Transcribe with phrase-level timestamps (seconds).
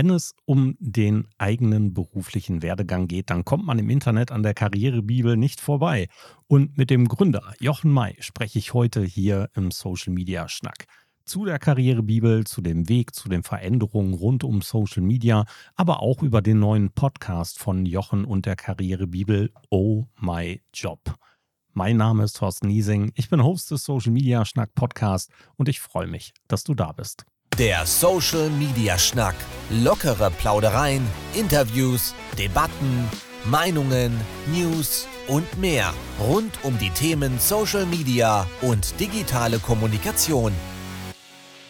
[0.00, 4.54] Wenn es um den eigenen beruflichen Werdegang geht, dann kommt man im Internet an der
[4.54, 6.08] Karrierebibel nicht vorbei.
[6.46, 10.86] Und mit dem Gründer Jochen May spreche ich heute hier im Social Media Schnack.
[11.26, 16.22] Zu der Karrierebibel, zu dem Weg, zu den Veränderungen rund um Social Media, aber auch
[16.22, 21.14] über den neuen Podcast von Jochen und der Karrierebibel Oh My Job.
[21.74, 25.78] Mein Name ist Thorsten Niesing, ich bin Host des Social Media Schnack Podcast und ich
[25.78, 27.26] freue mich, dass du da bist.
[27.60, 29.34] Der Social Media Schnack.
[29.68, 33.06] Lockere Plaudereien, Interviews, Debatten,
[33.44, 40.54] Meinungen, News und mehr rund um die Themen Social Media und digitale Kommunikation.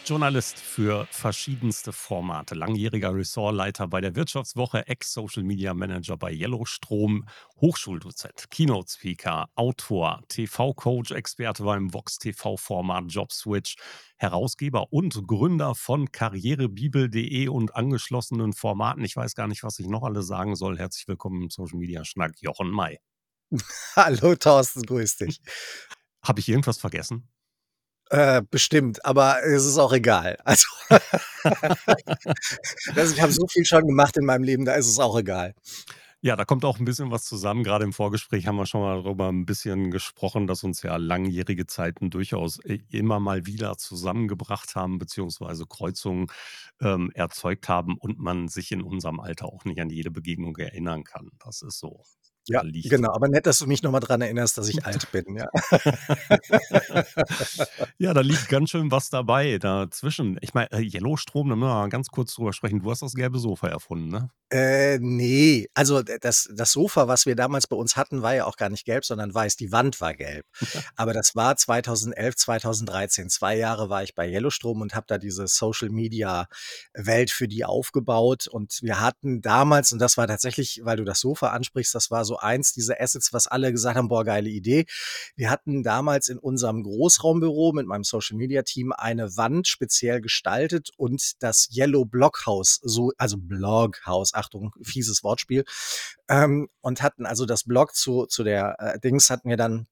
[0.06, 7.26] Journalist für verschiedenste Formate, langjähriger Ressortleiter bei der Wirtschaftswoche, Ex-Social Media Manager bei Yellowstrom,
[7.60, 13.76] Hochschuldozent, Keynote-Speaker, Autor, TV-Coach, Experte beim Vox-TV-Format JobSwitch,
[14.16, 19.04] Herausgeber und Gründer von karrierebibel.de und angeschlossenen Formaten.
[19.04, 20.78] Ich weiß gar nicht, was ich noch alles sagen soll.
[20.78, 22.98] Herzlich willkommen im Social Media Schnack, Jochen May.
[23.96, 25.40] Hallo Thorsten, grüß dich.
[26.22, 27.28] Habe ich irgendwas vergessen?
[28.10, 30.36] Äh, bestimmt, aber es ist auch egal.
[30.44, 30.66] Also,
[32.94, 35.54] also ich habe so viel schon gemacht in meinem Leben, da ist es auch egal.
[36.22, 37.64] Ja, da kommt auch ein bisschen was zusammen.
[37.64, 41.66] Gerade im Vorgespräch haben wir schon mal darüber ein bisschen gesprochen, dass uns ja langjährige
[41.66, 46.26] Zeiten durchaus äh, immer mal wieder zusammengebracht haben, beziehungsweise Kreuzungen
[46.82, 51.04] ähm, erzeugt haben und man sich in unserem Alter auch nicht an jede Begegnung erinnern
[51.04, 51.30] kann.
[51.42, 52.02] Das ist so.
[52.50, 55.46] Ja, genau, aber nett, dass du mich nochmal dran erinnerst, dass ich alt bin, ja.
[57.98, 60.38] Ja, da liegt ganz schön was dabei dazwischen.
[60.40, 62.80] Ich meine, äh, Yellowstrom, da müssen wir mal ganz kurz drüber sprechen.
[62.80, 64.30] Du hast das gelbe Sofa erfunden, ne?
[64.52, 68.56] Äh, ne, also das das Sofa, was wir damals bei uns hatten, war ja auch
[68.56, 69.54] gar nicht gelb, sondern weiß.
[69.56, 70.44] Die Wand war gelb.
[70.96, 73.30] Aber das war 2011, 2013.
[73.30, 78.48] Zwei Jahre war ich bei Yellowstrom und habe da diese Social-Media-Welt für die aufgebaut.
[78.48, 82.24] Und wir hatten damals, und das war tatsächlich, weil du das Sofa ansprichst, das war
[82.24, 84.86] so eins dieser Assets, was alle gesagt haben, boah, geile Idee.
[85.36, 90.90] Wir hatten damals in unserem Großraumbüro mit meinem Social Media Team eine Wand speziell gestaltet
[90.96, 95.64] und das Yellow Blockhaus, so, also Bloghaus, Achtung, fieses Wortspiel,
[96.28, 99.86] ähm, und hatten also das Blog zu, zu der äh, Dings hatten wir dann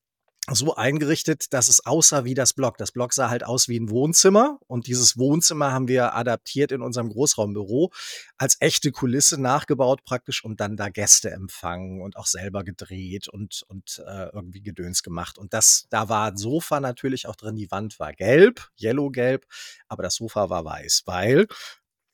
[0.54, 2.78] so eingerichtet, dass es aussah wie das Block.
[2.78, 6.82] Das Block sah halt aus wie ein Wohnzimmer und dieses Wohnzimmer haben wir adaptiert in
[6.82, 7.92] unserem Großraumbüro
[8.36, 13.64] als echte Kulisse nachgebaut praktisch und dann da Gäste empfangen und auch selber gedreht und,
[13.69, 15.38] und äh, irgendwie Gedöns gemacht.
[15.38, 17.56] Und das, da war ein Sofa natürlich auch drin.
[17.56, 19.47] Die Wand war gelb, yellow-gelb,
[19.88, 21.47] aber das Sofa war weiß, weil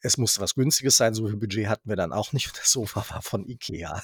[0.05, 2.71] es musste was Günstiges sein, so viel Budget hatten wir dann auch nicht und das
[2.71, 4.01] Sofa war von Ikea.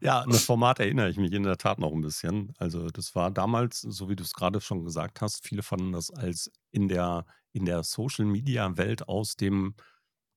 [0.00, 2.54] ja, das Format erinnere ich mich in der Tat noch ein bisschen.
[2.56, 6.10] Also das war damals, so wie du es gerade schon gesagt hast, viele fanden das
[6.10, 9.74] als in der, in der Social-Media-Welt aus dem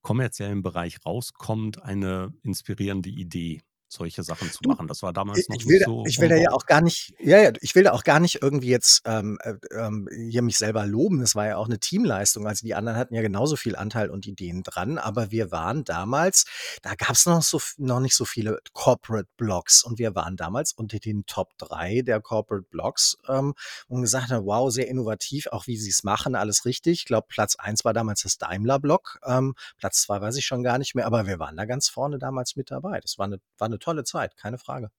[0.02, 3.62] kommerziellen Bereich rauskommt, eine inspirierende Idee
[3.94, 4.88] solche Sachen zu machen.
[4.88, 6.04] Das war damals noch ich will, nicht so.
[6.06, 8.42] Ich will da ja auch gar nicht, ja, ja, ich will da auch gar nicht
[8.42, 11.22] irgendwie jetzt ähm, äh, ähm, hier mich selber loben.
[11.22, 12.48] Das war ja auch eine Teamleistung.
[12.48, 16.46] Also die anderen hatten ja genauso viel Anteil und Ideen dran, aber wir waren damals,
[16.82, 20.74] da gab es noch so noch nicht so viele Corporate Blogs und wir waren damals
[20.74, 23.54] unter den Top 3 der Corporate Blogs ähm,
[23.88, 27.00] und gesagt haben, wow, sehr innovativ, auch wie sie es machen, alles richtig.
[27.00, 30.78] Ich glaube, Platz 1 war damals das Daimler-Blog, ähm, Platz 2 weiß ich schon gar
[30.78, 33.00] nicht mehr, aber wir waren da ganz vorne damals mit dabei.
[33.00, 34.90] Das war eine, war eine tolle Zeit, keine Frage.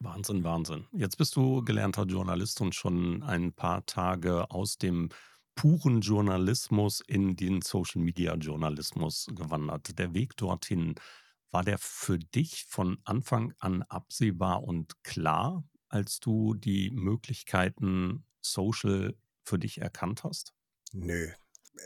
[0.00, 0.86] Wahnsinn, Wahnsinn.
[0.92, 5.10] Jetzt bist du gelernter Journalist und schon ein paar Tage aus dem
[5.54, 9.98] puren Journalismus in den Social Media Journalismus gewandert.
[9.98, 10.94] Der Weg dorthin,
[11.50, 19.16] war der für dich von Anfang an absehbar und klar, als du die Möglichkeiten Social
[19.44, 20.54] für dich erkannt hast?
[20.92, 21.30] Nö,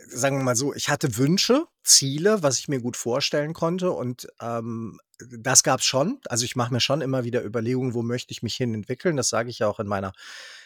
[0.07, 4.27] sagen wir mal so, ich hatte Wünsche, Ziele, was ich mir gut vorstellen konnte und
[4.41, 6.19] ähm, das gab es schon.
[6.25, 9.15] Also ich mache mir schon immer wieder Überlegungen, wo möchte ich mich hin entwickeln.
[9.15, 10.11] Das sage ich ja auch in meiner,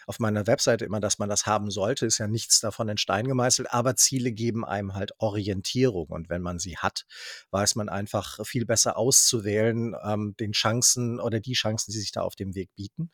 [0.08, 2.06] auf meiner Webseite immer, dass man das haben sollte.
[2.06, 6.08] Ist ja nichts davon in Stein gemeißelt, aber Ziele geben einem halt Orientierung.
[6.08, 7.06] Und wenn man sie hat,
[7.52, 12.22] weiß man einfach viel besser auszuwählen, ähm, den Chancen oder die Chancen, die sich da
[12.22, 13.12] auf dem Weg bieten.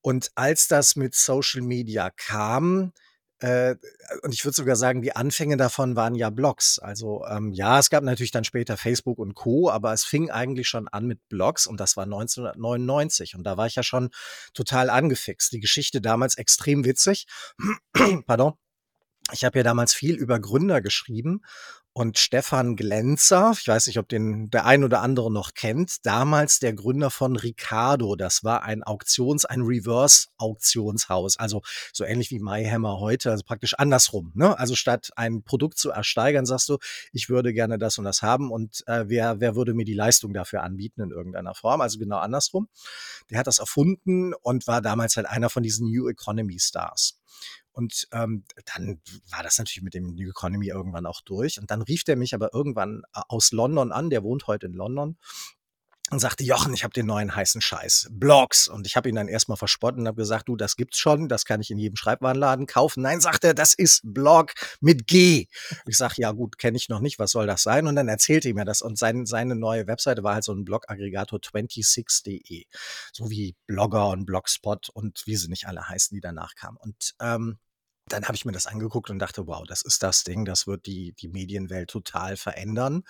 [0.00, 2.92] Und als das mit Social Media kam,
[3.40, 3.76] äh,
[4.22, 6.78] und ich würde sogar sagen, die Anfänge davon waren ja Blogs.
[6.78, 10.68] Also ähm, ja, es gab natürlich dann später Facebook und Co., aber es fing eigentlich
[10.68, 14.10] schon an mit Blogs und das war 1999 und da war ich ja schon
[14.54, 15.52] total angefixt.
[15.52, 17.26] Die Geschichte damals extrem witzig.
[18.26, 18.54] Pardon.
[19.32, 21.42] Ich habe ja damals viel über Gründer geschrieben
[21.96, 26.58] Und Stefan Glänzer, ich weiß nicht, ob den der ein oder andere noch kennt, damals
[26.58, 28.16] der Gründer von Ricardo.
[28.16, 31.38] Das war ein Auktions, ein Reverse-Auktionshaus.
[31.38, 31.62] Also
[31.94, 34.30] so ähnlich wie MyHammer heute, also praktisch andersrum.
[34.34, 34.58] Ne?
[34.58, 36.76] Also statt ein Produkt zu ersteigern, sagst du,
[37.14, 40.34] ich würde gerne das und das haben und äh, wer, wer würde mir die Leistung
[40.34, 41.80] dafür anbieten in irgendeiner Form?
[41.80, 42.68] Also genau andersrum.
[43.30, 47.18] Der hat das erfunden und war damals halt einer von diesen New Economy Stars.
[47.76, 48.44] Und ähm,
[48.74, 51.60] dann war das natürlich mit dem New Economy irgendwann auch durch.
[51.60, 54.72] Und dann rief der mich aber irgendwann äh, aus London an, der wohnt heute in
[54.72, 55.18] London
[56.10, 58.66] und sagte, Jochen, ich habe den neuen heißen Scheiß, Blogs.
[58.66, 61.44] Und ich habe ihn dann erstmal verspottet und habe gesagt, du, das gibt's schon, das
[61.44, 63.02] kann ich in jedem Schreibwarenladen kaufen.
[63.02, 65.48] Nein, sagt er, das ist Blog mit G.
[65.84, 67.86] Ich sage, ja gut, kenne ich noch nicht, was soll das sein?
[67.88, 68.80] Und dann erzählte er mir das.
[68.80, 72.64] Und sein, seine neue Webseite war halt so ein Blogaggregator 26.de.
[73.12, 76.78] So wie Blogger und Blogspot und wie sie nicht alle heißen, die danach kamen.
[76.78, 77.58] Und ähm,
[78.08, 80.86] dann habe ich mir das angeguckt und dachte, wow, das ist das Ding, das wird
[80.86, 83.02] die, die Medienwelt total verändern.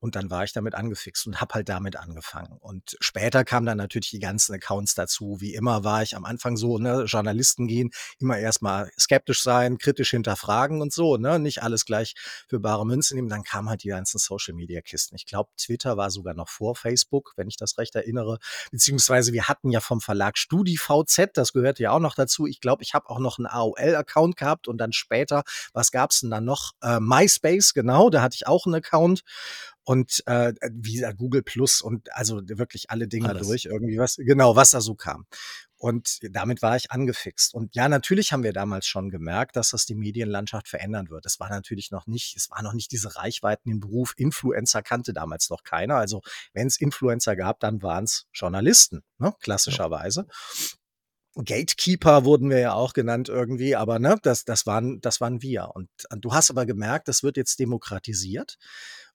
[0.00, 2.56] Und dann war ich damit angefixt und habe halt damit angefangen.
[2.58, 5.36] Und später kamen dann natürlich die ganzen Accounts dazu.
[5.40, 10.10] Wie immer war ich am Anfang so, ne, Journalisten gehen, immer erstmal skeptisch sein, kritisch
[10.10, 12.14] hinterfragen und so, ne, nicht alles gleich
[12.48, 13.28] für bare Münze nehmen.
[13.28, 15.14] Dann kamen halt die ganzen Social Media Kisten.
[15.14, 18.38] Ich glaube, Twitter war sogar noch vor Facebook, wenn ich das recht erinnere.
[18.72, 22.46] Beziehungsweise wir hatten ja vom Verlag StudiVZ, das gehörte ja auch noch dazu.
[22.48, 26.30] Ich glaube, ich habe auch noch einen AOL-Account gehabt und dann später, was gab's denn
[26.30, 26.72] dann noch?
[26.82, 29.22] Äh, MySpace, genau, da hatte ich auch einen Account
[29.84, 33.46] und äh, wie Google Plus und also wirklich alle Dinge Alles.
[33.46, 35.26] durch, irgendwie was, genau, was da so kam.
[35.76, 37.54] Und damit war ich angefixt.
[37.54, 41.24] Und ja, natürlich haben wir damals schon gemerkt, dass das die Medienlandschaft verändern wird.
[41.24, 44.12] Es war natürlich noch nicht, es war noch nicht diese Reichweiten im Beruf.
[44.18, 45.96] Influencer kannte damals noch keiner.
[45.96, 46.20] Also
[46.52, 49.34] wenn es Influencer gab, dann waren es Journalisten, ne?
[49.40, 50.26] klassischerweise.
[50.28, 50.78] Ja.
[51.42, 55.70] Gatekeeper wurden wir ja auch genannt irgendwie, aber ne, das, das, waren, das waren wir.
[55.74, 58.56] Und, und du hast aber gemerkt, das wird jetzt demokratisiert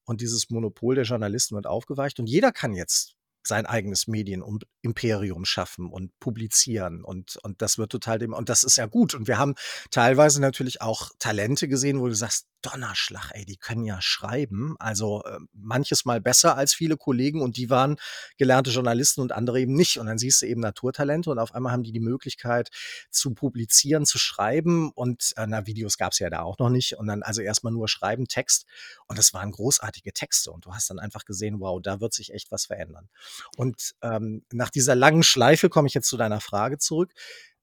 [0.03, 3.15] und dieses Monopol der Journalisten wird aufgeweicht und jeder kann jetzt
[3.47, 8.77] sein eigenes Medienimperium schaffen und publizieren und, und das wird total dem, und das ist
[8.77, 9.13] ja gut.
[9.13, 9.53] Und wir haben
[9.91, 14.75] teilweise natürlich auch Talente gesehen, wo du sagst, Donnerschlag, ey, die können ja schreiben.
[14.79, 17.97] Also äh, manches Mal besser als viele Kollegen und die waren
[18.37, 19.97] gelernte Journalisten und andere eben nicht.
[19.99, 22.69] Und dann siehst du eben Naturtalente und auf einmal haben die die Möglichkeit
[23.11, 26.97] zu publizieren, zu schreiben und äh, na, Videos gab es ja da auch noch nicht.
[26.97, 28.65] Und dann also erstmal nur schreiben, Text.
[29.07, 30.51] Und das waren großartige Texte.
[30.51, 33.09] Und du hast dann einfach gesehen, wow, da wird sich echt was verändern.
[33.57, 37.13] Und ähm, nach dieser langen Schleife komme ich jetzt zu deiner Frage zurück.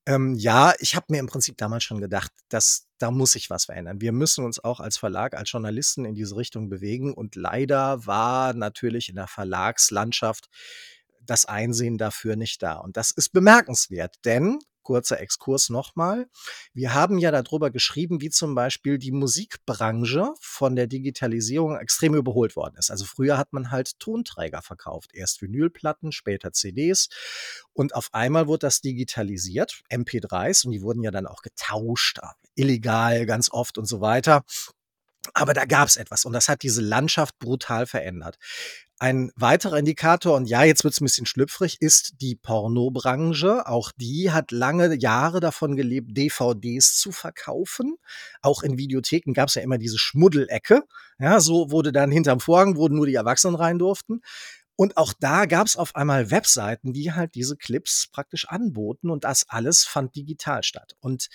[0.06, 3.66] Ähm, ja, ich habe mir im Prinzip damals schon gedacht, dass da muss sich was
[3.66, 4.00] verändern.
[4.00, 7.14] Wir müssen uns auch als Verlag, als Journalisten in diese Richtung bewegen.
[7.14, 10.48] Und leider war natürlich in der Verlagslandschaft
[11.20, 12.74] das Einsehen dafür nicht da.
[12.74, 16.28] Und das ist bemerkenswert, denn kurzer Exkurs nochmal.
[16.72, 22.56] Wir haben ja darüber geschrieben, wie zum Beispiel die Musikbranche von der Digitalisierung extrem überholt
[22.56, 22.90] worden ist.
[22.90, 27.08] Also früher hat man halt Tonträger verkauft, erst Vinylplatten, später CDs
[27.72, 32.20] und auf einmal wurde das digitalisiert, MP3s und die wurden ja dann auch getauscht,
[32.54, 34.44] illegal ganz oft und so weiter.
[35.34, 38.38] Aber da gab es etwas und das hat diese Landschaft brutal verändert.
[39.02, 43.66] Ein weiterer Indikator, und ja, jetzt wird es ein bisschen schlüpfrig, ist die Pornobranche.
[43.66, 47.96] Auch die hat lange Jahre davon gelebt, DVDs zu verkaufen.
[48.42, 50.84] Auch in Videotheken gab es ja immer diese Schmuddelecke.
[51.18, 54.20] Ja, so wurde dann hinterm Vorhang, wo nur die Erwachsenen rein durften.
[54.76, 59.24] Und auch da gab es auf einmal Webseiten, die halt diese Clips praktisch anboten und
[59.24, 60.94] das alles fand digital statt.
[61.00, 61.26] Und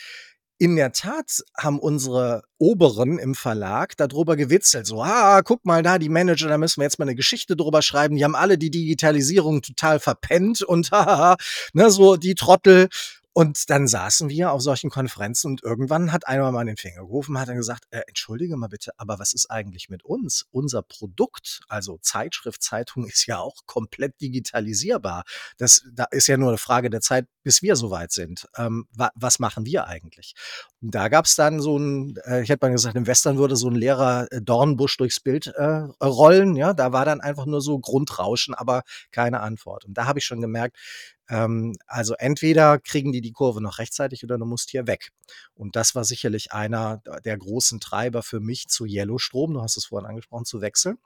[0.59, 4.87] in der Tat haben unsere Oberen im Verlag darüber gewitzelt.
[4.87, 7.81] So, ah, guck mal da, die Manager, da müssen wir jetzt mal eine Geschichte drüber
[7.81, 8.15] schreiben.
[8.15, 11.37] Die haben alle die Digitalisierung total verpennt und haha,
[11.73, 12.89] ne, so die Trottel.
[13.37, 17.39] Und dann saßen wir auf solchen Konferenzen und irgendwann hat einer mal den Finger gerufen,
[17.39, 20.47] hat dann gesagt, äh, entschuldige mal bitte, aber was ist eigentlich mit uns?
[20.49, 25.21] Unser Produkt, also Zeitschrift, Zeitung ist ja auch komplett digitalisierbar.
[25.59, 28.47] Das, da ist ja nur eine Frage der Zeit, bis wir soweit sind.
[28.57, 30.33] Ähm, wa was machen wir eigentlich?
[30.81, 33.55] Und da gab es dann so ein, äh, ich hätte mal gesagt, im Western würde
[33.55, 36.55] so ein leerer äh, Dornbusch durchs Bild äh, rollen.
[36.55, 39.85] Ja, da war dann einfach nur so Grundrauschen, aber keine Antwort.
[39.85, 40.75] Und da habe ich schon gemerkt,
[41.29, 45.11] ähm, also entweder kriegen die die Kurve noch rechtzeitig oder du musst hier weg.
[45.55, 49.85] Und das war sicherlich einer der großen Treiber für mich zu Yellowstrom, du hast es
[49.85, 50.97] vorhin angesprochen, zu wechseln.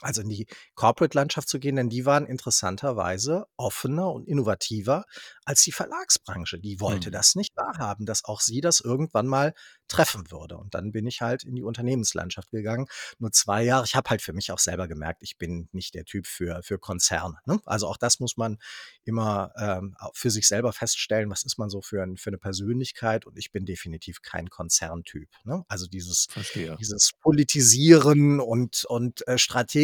[0.00, 5.04] Also in die Corporate-Landschaft zu gehen, denn die waren interessanterweise offener und innovativer
[5.44, 6.58] als die Verlagsbranche.
[6.58, 7.12] Die wollte Mhm.
[7.12, 9.54] das nicht wahrhaben, dass auch sie das irgendwann mal
[9.88, 10.56] treffen würde.
[10.58, 12.86] Und dann bin ich halt in die Unternehmenslandschaft gegangen.
[13.18, 13.84] Nur zwei Jahre.
[13.86, 16.78] Ich habe halt für mich auch selber gemerkt, ich bin nicht der Typ für, für
[16.78, 17.38] Konzerne.
[17.46, 17.58] Ne?
[17.64, 18.58] Also auch das muss man
[19.04, 23.24] immer ähm, für sich selber feststellen, was ist man so für, ein, für eine Persönlichkeit.
[23.26, 25.30] Und ich bin definitiv kein Konzerntyp.
[25.44, 25.64] Ne?
[25.68, 26.76] Also dieses, Verstehe.
[26.78, 29.38] dieses Politisieren und, und äh,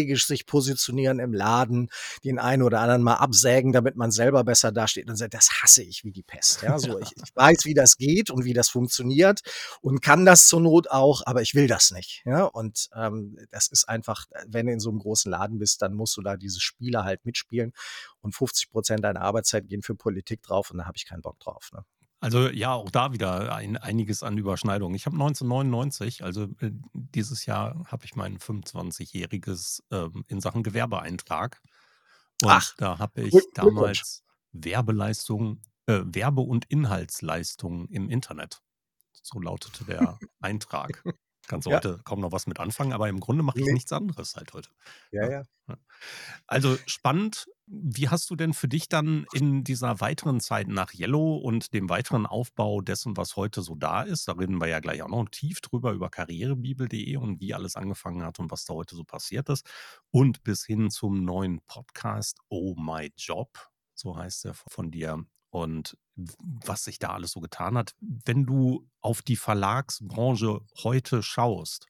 [0.05, 1.89] strategisch sich positionieren im Laden,
[2.25, 5.09] den einen oder anderen mal absägen, damit man selber besser dasteht.
[5.09, 6.63] Und sagt, das hasse ich wie die Pest.
[6.63, 9.41] Ja, so ich, ich weiß, wie das geht und wie das funktioniert
[9.81, 12.23] und kann das zur Not auch, aber ich will das nicht.
[12.25, 15.95] Ja, und ähm, das ist einfach, wenn du in so einem großen Laden bist, dann
[15.95, 17.73] musst du da diese Spiele halt mitspielen
[18.21, 21.39] und 50 Prozent deiner Arbeitszeit gehen für Politik drauf und da habe ich keinen Bock
[21.41, 21.71] drauf.
[21.73, 21.85] Ne?
[22.25, 24.95] Also ja, auch da wieder ein, einiges an Überschneidungen.
[24.95, 31.61] Ich habe 1999, also äh, dieses Jahr habe ich mein 25-jähriges ähm, in Sachen Gewerbeeintrag.
[32.41, 38.63] Und Ach, da habe ich Glück- damals Werbeleistungen, äh, Werbe- und Inhaltsleistungen im Internet.
[39.13, 41.05] So lautete der Eintrag.
[41.47, 41.77] Kannst du Ja.
[41.77, 44.71] heute kaum noch was mit anfangen, aber im Grunde mache ich nichts anderes seit heute.
[45.11, 45.43] Ja, ja.
[46.47, 47.47] Also spannend.
[47.67, 51.89] Wie hast du denn für dich dann in dieser weiteren Zeit nach Yellow und dem
[51.89, 55.27] weiteren Aufbau dessen, was heute so da ist, da reden wir ja gleich auch noch
[55.31, 59.49] tief drüber, über karrierebibel.de und wie alles angefangen hat und was da heute so passiert
[59.49, 59.67] ist.
[60.11, 65.25] Und bis hin zum neuen Podcast Oh My Job, so heißt er von dir.
[65.55, 65.97] Und
[66.39, 67.95] was sich da alles so getan hat.
[68.01, 71.87] Wenn du auf die Verlagsbranche heute schaust,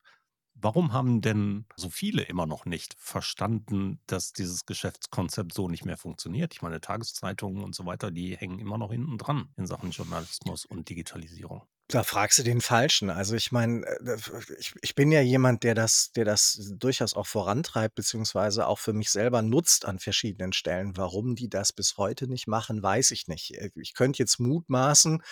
[0.56, 5.97] Warum haben denn so viele immer noch nicht verstanden, dass dieses Geschäftskonzept so nicht mehr
[5.97, 6.54] funktioniert?
[6.54, 10.64] Ich meine, Tageszeitungen und so weiter, die hängen immer noch hinten dran in Sachen Journalismus
[10.64, 11.66] und Digitalisierung.
[11.88, 13.11] Da fragst du den Falschen.
[13.11, 14.17] Also ich meine, äh,
[14.59, 18.95] ich, ich bin ja jemand, der das, der das durchaus auch vorantreibt, beziehungsweise auch für
[18.95, 20.97] mich selber nutzt an verschiedenen Stellen.
[20.97, 23.55] Warum die das bis heute nicht machen, weiß ich nicht.
[23.55, 25.23] Äh, Ich könnte jetzt mutmaßen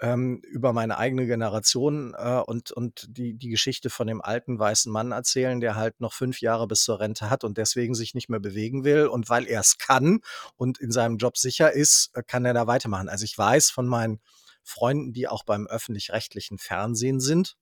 [0.00, 4.92] ähm, über meine eigene Generation äh, und, und die, die Geschichte von dem alten weißen
[4.92, 8.28] Mann erzählen, der halt noch fünf Jahre bis zur Rente hat und deswegen sich nicht
[8.28, 9.06] mehr bewegen will.
[9.08, 10.20] Und weil er es kann
[10.54, 13.08] und in seinem Job sicher ist, äh, kann er da weitermachen.
[13.08, 14.20] Also ich weiß von meinen
[14.66, 17.56] Freunden, die auch beim öffentlich-rechtlichen Fernsehen sind,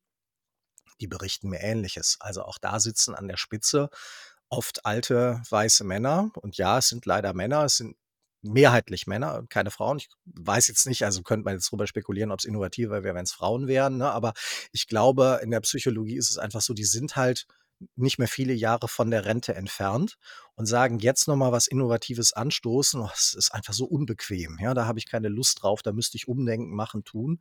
[1.00, 2.16] die berichten mir Ähnliches.
[2.20, 3.90] Also auch da sitzen an der Spitze
[4.48, 6.30] oft alte weiße Männer.
[6.36, 7.96] Und ja, es sind leider Männer, es sind
[8.42, 9.98] mehrheitlich Männer keine Frauen.
[9.98, 13.24] Ich weiß jetzt nicht, also könnte man jetzt drüber spekulieren, ob es innovativer wäre, wenn
[13.24, 13.98] es Frauen wären.
[13.98, 14.10] Ne?
[14.10, 14.32] Aber
[14.72, 17.46] ich glaube, in der Psychologie ist es einfach so, die sind halt
[17.96, 20.16] nicht mehr viele Jahre von der Rente entfernt
[20.54, 24.58] und sagen, jetzt nochmal was Innovatives anstoßen, oh, es ist einfach so unbequem.
[24.60, 27.40] Ja, da habe ich keine Lust drauf, da müsste ich umdenken, machen, tun.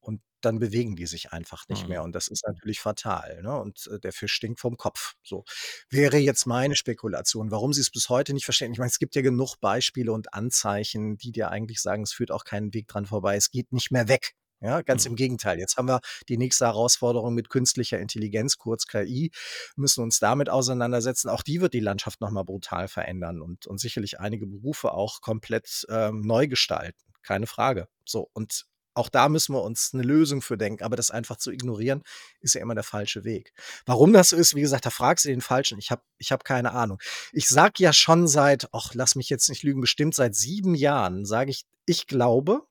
[0.00, 1.88] Und dann bewegen die sich einfach nicht Mhm.
[1.88, 2.02] mehr.
[2.04, 3.42] Und das ist natürlich fatal.
[3.42, 3.58] Ne?
[3.60, 5.14] Und äh, der Fisch stinkt vom Kopf.
[5.22, 5.44] So
[5.90, 8.72] wäre jetzt meine Spekulation, warum sie es bis heute nicht verstehen.
[8.72, 12.30] Ich meine, es gibt ja genug Beispiele und Anzeichen, die dir eigentlich sagen, es führt
[12.30, 13.36] auch keinen Weg dran vorbei.
[13.36, 14.34] Es geht nicht mehr weg.
[14.60, 15.10] Ja, ganz Mhm.
[15.12, 15.58] im Gegenteil.
[15.58, 19.30] Jetzt haben wir die nächste Herausforderung mit künstlicher Intelligenz, kurz KI,
[19.76, 21.28] müssen uns damit auseinandersetzen.
[21.28, 25.86] Auch die wird die Landschaft nochmal brutal verändern und, und sicherlich einige Berufe auch komplett
[25.88, 26.98] ähm, neu gestalten.
[27.22, 27.88] Keine Frage.
[28.04, 30.82] So, und auch da müssen wir uns eine Lösung für denken.
[30.82, 32.02] Aber das einfach zu ignorieren,
[32.40, 33.52] ist ja immer der falsche Weg.
[33.86, 35.78] Warum das so ist, wie gesagt, da fragst du den Falschen.
[35.78, 36.98] Ich habe ich hab keine Ahnung.
[37.32, 41.24] Ich sag ja schon seit, ach, lass mich jetzt nicht lügen, bestimmt seit sieben Jahren,
[41.24, 42.66] sage ich, ich glaube,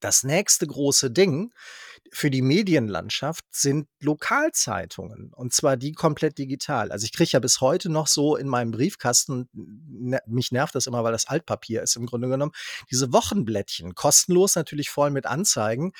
[0.00, 1.52] das nächste große Ding
[2.12, 6.92] für die Medienlandschaft sind Lokalzeitungen und zwar die komplett digital.
[6.92, 10.86] Also ich kriege ja bis heute noch so in meinem Briefkasten, ne, mich nervt das
[10.86, 12.52] immer, weil das Altpapier ist im Grunde genommen,
[12.90, 15.92] diese Wochenblättchen, kostenlos natürlich voll mit Anzeigen.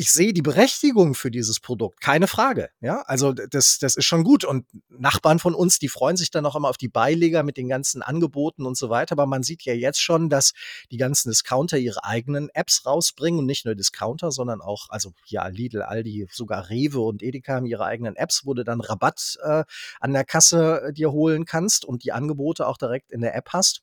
[0.00, 2.70] Ich sehe die Berechtigung für dieses Produkt, keine Frage.
[2.80, 4.44] Ja, also das, das ist schon gut.
[4.44, 7.68] Und Nachbarn von uns, die freuen sich dann auch immer auf die Beileger mit den
[7.68, 9.14] ganzen Angeboten und so weiter.
[9.14, 10.52] Aber man sieht ja jetzt schon, dass
[10.92, 15.48] die ganzen Discounter ihre eigenen Apps rausbringen und nicht nur Discounter, sondern auch, also ja,
[15.48, 19.64] Lidl, Aldi, sogar Rewe und Edeka haben ihre eigenen Apps, wo du dann Rabatt äh,
[19.98, 23.48] an der Kasse äh, dir holen kannst und die Angebote auch direkt in der App
[23.52, 23.82] hast.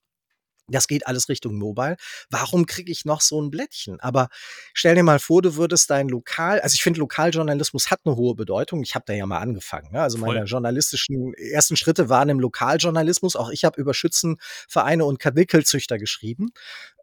[0.68, 1.96] Das geht alles Richtung Mobile.
[2.30, 4.00] Warum kriege ich noch so ein Blättchen?
[4.00, 4.30] Aber
[4.74, 8.36] stell dir mal vor, du würdest dein Lokal, also ich finde, Lokaljournalismus hat eine hohe
[8.36, 8.82] Bedeutung.
[8.82, 9.92] Ich habe da ja mal angefangen.
[9.92, 10.02] Ne?
[10.02, 10.34] Also Voll.
[10.34, 13.36] meine journalistischen ersten Schritte waren im Lokaljournalismus.
[13.36, 16.50] Auch ich habe über Schützenvereine und Karnickelzüchter geschrieben.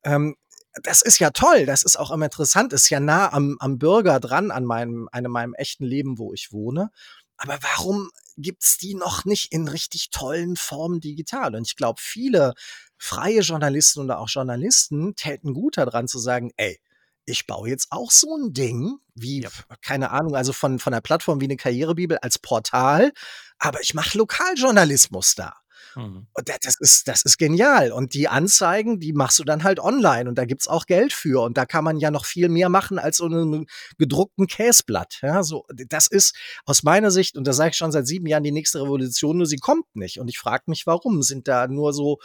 [0.05, 0.37] Ähm,
[0.83, 4.21] das ist ja toll, das ist auch immer interessant, ist ja nah am, am Bürger
[4.21, 6.91] dran, an meinem, einem meinem echten Leben, wo ich wohne.
[7.43, 11.57] Aber warum gibt's die noch nicht in richtig tollen Formen digital?
[11.57, 12.55] Und ich glaube, viele
[12.97, 16.81] freie Journalisten oder auch Journalisten täten gut daran zu sagen, ey,
[17.25, 19.53] ich baue jetzt auch so ein Ding, wie, Yep.
[19.83, 23.13] keine Ahnung, also von, von einer Plattform wie eine Karrierebibel als Portal,
[23.59, 25.57] aber ich mache Lokaljournalismus da.
[25.97, 26.27] Mhm.
[26.33, 27.93] Und das ist, das ist genial.
[27.93, 31.43] Und die Anzeigen, die machst du dann halt online und da gibt's auch Geld für.
[31.43, 33.67] Und da kann man ja noch viel mehr machen als so einem
[33.99, 35.19] gedruckten Käseblatt.
[35.23, 38.43] Ja, so, das ist aus meiner Sicht, und da sage ich schon seit sieben Jahren,
[38.43, 40.19] die nächste Revolution, nur sie kommt nicht.
[40.19, 41.23] Und ich frage mich, warum?
[41.23, 42.19] Sind da nur so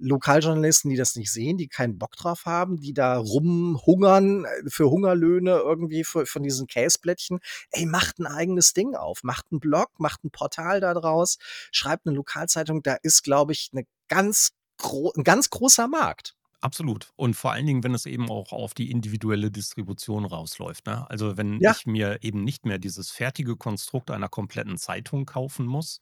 [0.00, 4.90] Lokaljournalisten, die das nicht sehen, die keinen Bock drauf haben, die da rumhungern äh, für
[4.90, 7.40] Hungerlöhne irgendwie für, von diesen Käseblättchen.
[7.70, 11.38] Ey, macht ein eigenes Ding auf, macht einen Blog, macht ein Portal da draus,
[11.70, 12.82] schreibt eine Lokalzeitung.
[12.82, 14.50] Da ist, glaube ich, eine ganz
[15.16, 16.34] ein ganz großer Markt.
[16.60, 17.10] Absolut.
[17.16, 20.86] Und vor allen Dingen, wenn es eben auch auf die individuelle Distribution rausläuft.
[20.86, 21.08] Ne?
[21.08, 21.72] Also wenn ja.
[21.72, 26.00] ich mir eben nicht mehr dieses fertige Konstrukt einer kompletten Zeitung kaufen muss,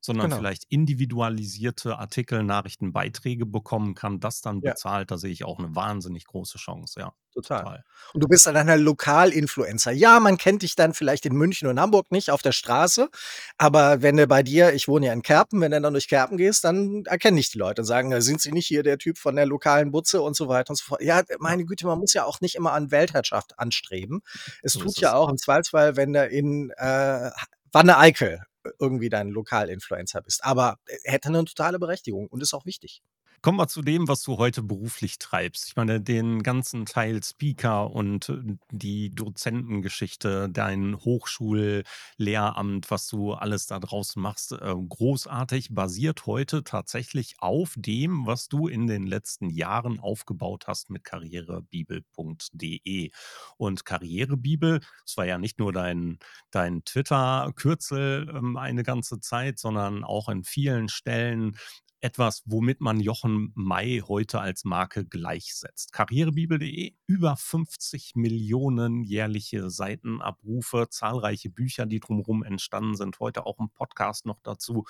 [0.00, 0.36] sondern genau.
[0.38, 5.16] vielleicht individualisierte Artikel, Nachrichten, Beiträge bekommen kann, das dann bezahlt, ja.
[5.16, 7.12] da sehe ich auch eine wahnsinnig große Chance, ja.
[7.34, 7.62] Total.
[7.62, 7.84] total.
[8.14, 9.92] Und du bist dann ein Lokalinfluencer.
[9.92, 13.10] Ja, man kennt dich dann vielleicht in München und Hamburg nicht auf der Straße,
[13.58, 16.36] aber wenn du bei dir, ich wohne ja in Kerpen, wenn du dann durch Kerpen
[16.36, 19.36] gehst, dann erkenne ich die Leute und sagen, sind sie nicht hier der Typ von
[19.36, 21.02] der lokalen Butze und so weiter und so fort.
[21.02, 24.22] Ja, meine Güte, man muss ja auch nicht immer an Weltherrschaft anstreben.
[24.62, 27.30] Es so tut ja auch im Zweifelsfall, wenn du in äh,
[27.72, 28.42] Wanne Eickel
[28.78, 30.44] irgendwie dein Lokalinfluencer bist.
[30.44, 33.02] Aber äh, hätte eine totale Berechtigung und ist auch wichtig.
[33.40, 35.68] Kommen wir zu dem, was du heute beruflich treibst.
[35.68, 43.66] Ich meine, den ganzen Teil Speaker und äh, die Dozentengeschichte, dein Hochschullehramt, was du alles
[43.66, 49.50] da draußen machst, äh, großartig, basiert heute tatsächlich auf dem, was du in den letzten
[49.50, 53.10] Jahren aufgebaut hast mit karrierebibel.de.
[53.56, 56.18] Und Karrierebibel, das war ja nicht nur dein,
[56.50, 61.56] dein Twitter-Kürzel ähm, eine ganze Zeit, sondern auch in vielen Stellen
[62.00, 65.92] etwas, womit man Jochen May heute als Marke gleichsetzt.
[65.92, 73.70] Karrierebibel.de, über 50 Millionen jährliche Seitenabrufe, zahlreiche Bücher, die drumherum entstanden sind, heute auch ein
[73.70, 74.84] Podcast noch dazu.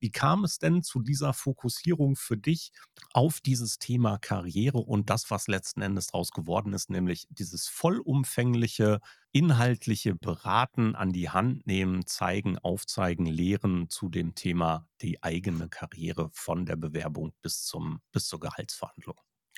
[0.00, 2.72] Wie kam es denn zu dieser Fokussierung für dich
[3.12, 9.00] auf dieses Thema Karriere und das, was letzten Endes daraus geworden ist, nämlich dieses vollumfängliche
[9.34, 16.30] inhaltliche Beraten an die Hand nehmen, zeigen, aufzeigen, lehren zu dem Thema die eigene Karriere
[16.32, 19.16] von der Bewerbung bis, zum, bis zur Gehaltsverhandlung.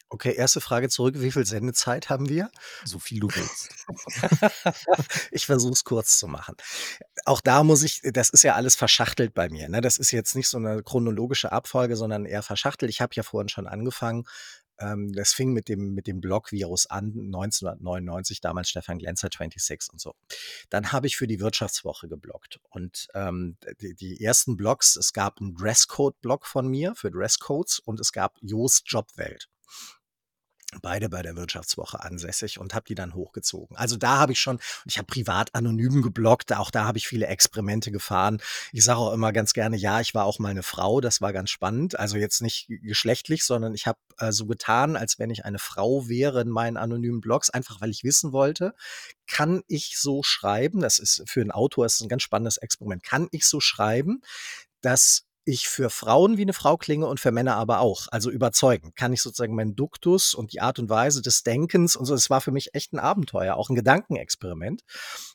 [0.08, 1.16] Okay, erste Frage zurück.
[1.18, 2.50] Wie viel Sendezeit haben wir?
[2.84, 3.70] So viel du willst.
[5.32, 6.54] ich versuche es kurz zu machen.
[7.24, 9.68] Auch da muss ich, das ist ja alles verschachtelt bei mir.
[9.68, 9.80] Ne?
[9.80, 12.88] Das ist jetzt nicht so eine chronologische Abfolge, sondern eher verschachtelt.
[12.88, 14.24] Ich habe ja vorhin schon angefangen
[14.78, 20.00] ähm, das fing mit dem, mit dem Blog-Virus an, 1999, damals Stefan Glänzer 26 und
[20.00, 20.14] so.
[20.70, 22.60] Dann habe ich für die Wirtschaftswoche gebloggt.
[22.70, 28.00] Und ähm, die, die ersten Blogs, es gab einen Dresscode-Blog von mir für Dresscodes und
[28.00, 29.48] es gab Jost Jobwelt
[30.82, 33.76] beide bei der Wirtschaftswoche ansässig und habe die dann hochgezogen.
[33.76, 37.26] Also da habe ich schon, ich habe privat anonym geblockt, auch da habe ich viele
[37.26, 38.42] Experimente gefahren.
[38.72, 41.32] Ich sage auch immer ganz gerne, ja, ich war auch mal eine Frau, das war
[41.32, 41.98] ganz spannend.
[41.98, 46.08] Also jetzt nicht geschlechtlich, sondern ich habe äh, so getan, als wenn ich eine Frau
[46.08, 48.74] wäre in meinen anonymen Blogs, einfach weil ich wissen wollte,
[49.26, 53.28] kann ich so schreiben, das ist für einen Autor ist ein ganz spannendes Experiment, kann
[53.30, 54.20] ich so schreiben,
[54.80, 58.08] dass ich für Frauen wie eine Frau klinge und für Männer aber auch.
[58.10, 58.96] Also überzeugend.
[58.96, 62.28] Kann ich sozusagen meinen Duktus und die Art und Weise des Denkens und so, es
[62.28, 64.82] war für mich echt ein Abenteuer, auch ein Gedankenexperiment.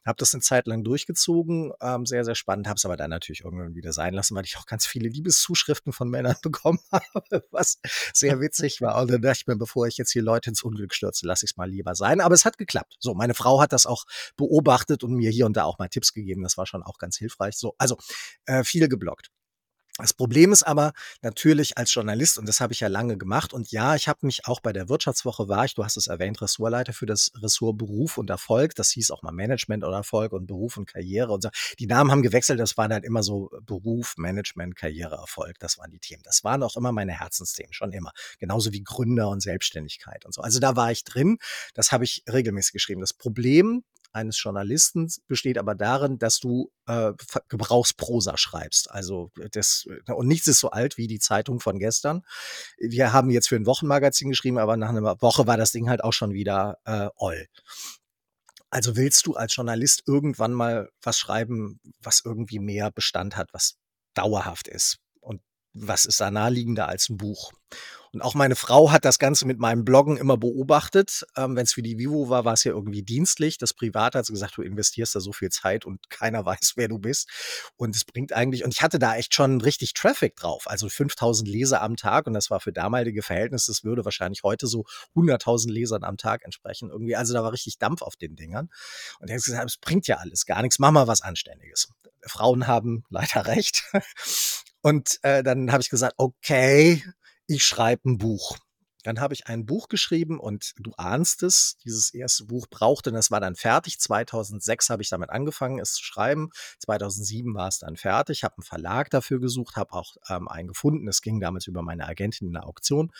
[0.05, 3.45] Habe das eine Zeit lang durchgezogen, ähm, sehr, sehr spannend, habe es aber dann natürlich
[3.45, 7.79] irgendwann wieder sein lassen, weil ich auch ganz viele Liebeszuschriften von Männern bekommen habe, was
[8.13, 9.01] sehr witzig war.
[9.01, 11.51] Und dann dachte ich mir, bevor ich jetzt hier Leute ins Unglück stürze, lasse ich
[11.51, 12.19] es mal lieber sein.
[12.19, 12.97] Aber es hat geklappt.
[12.99, 14.03] So, meine Frau hat das auch
[14.35, 16.43] beobachtet und mir hier und da auch mal Tipps gegeben.
[16.43, 17.55] Das war schon auch ganz hilfreich.
[17.55, 17.97] So, also
[18.45, 19.31] äh, viel geblockt.
[19.97, 23.71] Das Problem ist aber natürlich als Journalist, und das habe ich ja lange gemacht, und
[23.71, 26.93] ja, ich habe mich auch bei der Wirtschaftswoche war ich, du hast es erwähnt, Ressortleiter
[26.93, 28.75] für das Ressort Beruf und Erfolg.
[28.75, 31.49] Das hieß auch mal Management oder Erfolg und Beruf und Karriere und so.
[31.79, 35.59] Die Namen haben gewechselt, das waren halt immer so Beruf, Management, Karriere, Erfolg.
[35.59, 36.23] Das waren die Themen.
[36.23, 38.11] Das waren auch immer meine Herzensthemen, schon immer.
[38.39, 40.41] Genauso wie Gründer und Selbstständigkeit und so.
[40.41, 41.37] Also da war ich drin.
[41.73, 43.01] Das habe ich regelmäßig geschrieben.
[43.01, 47.13] Das Problem eines Journalisten besteht aber darin, dass du äh,
[47.49, 48.91] Gebrauchsprosa schreibst.
[48.91, 52.23] Also das äh, und nichts ist so alt wie die Zeitung von gestern.
[52.77, 56.03] Wir haben jetzt für ein Wochenmagazin geschrieben, aber nach einer Woche war das Ding halt
[56.03, 57.47] auch schon wieder äh, oll.
[58.69, 63.75] Also willst du als Journalist irgendwann mal was schreiben, was irgendwie mehr Bestand hat, was
[64.13, 64.97] dauerhaft ist?
[65.73, 67.51] Was ist da naheliegender als ein Buch?
[68.13, 71.25] Und auch meine Frau hat das Ganze mit meinem Bloggen immer beobachtet.
[71.37, 73.57] Ähm, Wenn es für die Vivo war, war es ja irgendwie dienstlich.
[73.57, 76.99] Das Private hat gesagt, du investierst da so viel Zeit und keiner weiß, wer du
[76.99, 77.29] bist.
[77.77, 80.63] Und es bringt eigentlich, und ich hatte da echt schon richtig Traffic drauf.
[80.67, 82.27] Also 5000 Leser am Tag.
[82.27, 84.83] Und das war für damalige Verhältnisse, das würde wahrscheinlich heute so
[85.15, 86.89] 100.000 Lesern am Tag entsprechen.
[86.89, 88.69] Irgendwie, also da war richtig Dampf auf den Dingern.
[89.19, 90.79] Und er hat gesagt, es bringt ja alles gar nichts.
[90.79, 91.87] Mach mal was Anständiges.
[92.25, 93.85] Frauen haben leider recht.
[94.81, 97.03] Und äh, dann habe ich gesagt, okay,
[97.47, 98.57] ich schreibe ein Buch.
[99.03, 103.15] Dann habe ich ein Buch geschrieben und du ahnst es, dieses erste Buch brauchte, und
[103.15, 103.99] das war dann fertig.
[103.99, 106.49] 2006 habe ich damit angefangen, es zu schreiben.
[106.79, 111.07] 2007 war es dann fertig, habe einen Verlag dafür gesucht, habe auch ähm, einen gefunden.
[111.07, 113.11] Es ging damals über meine Agentin in der Auktion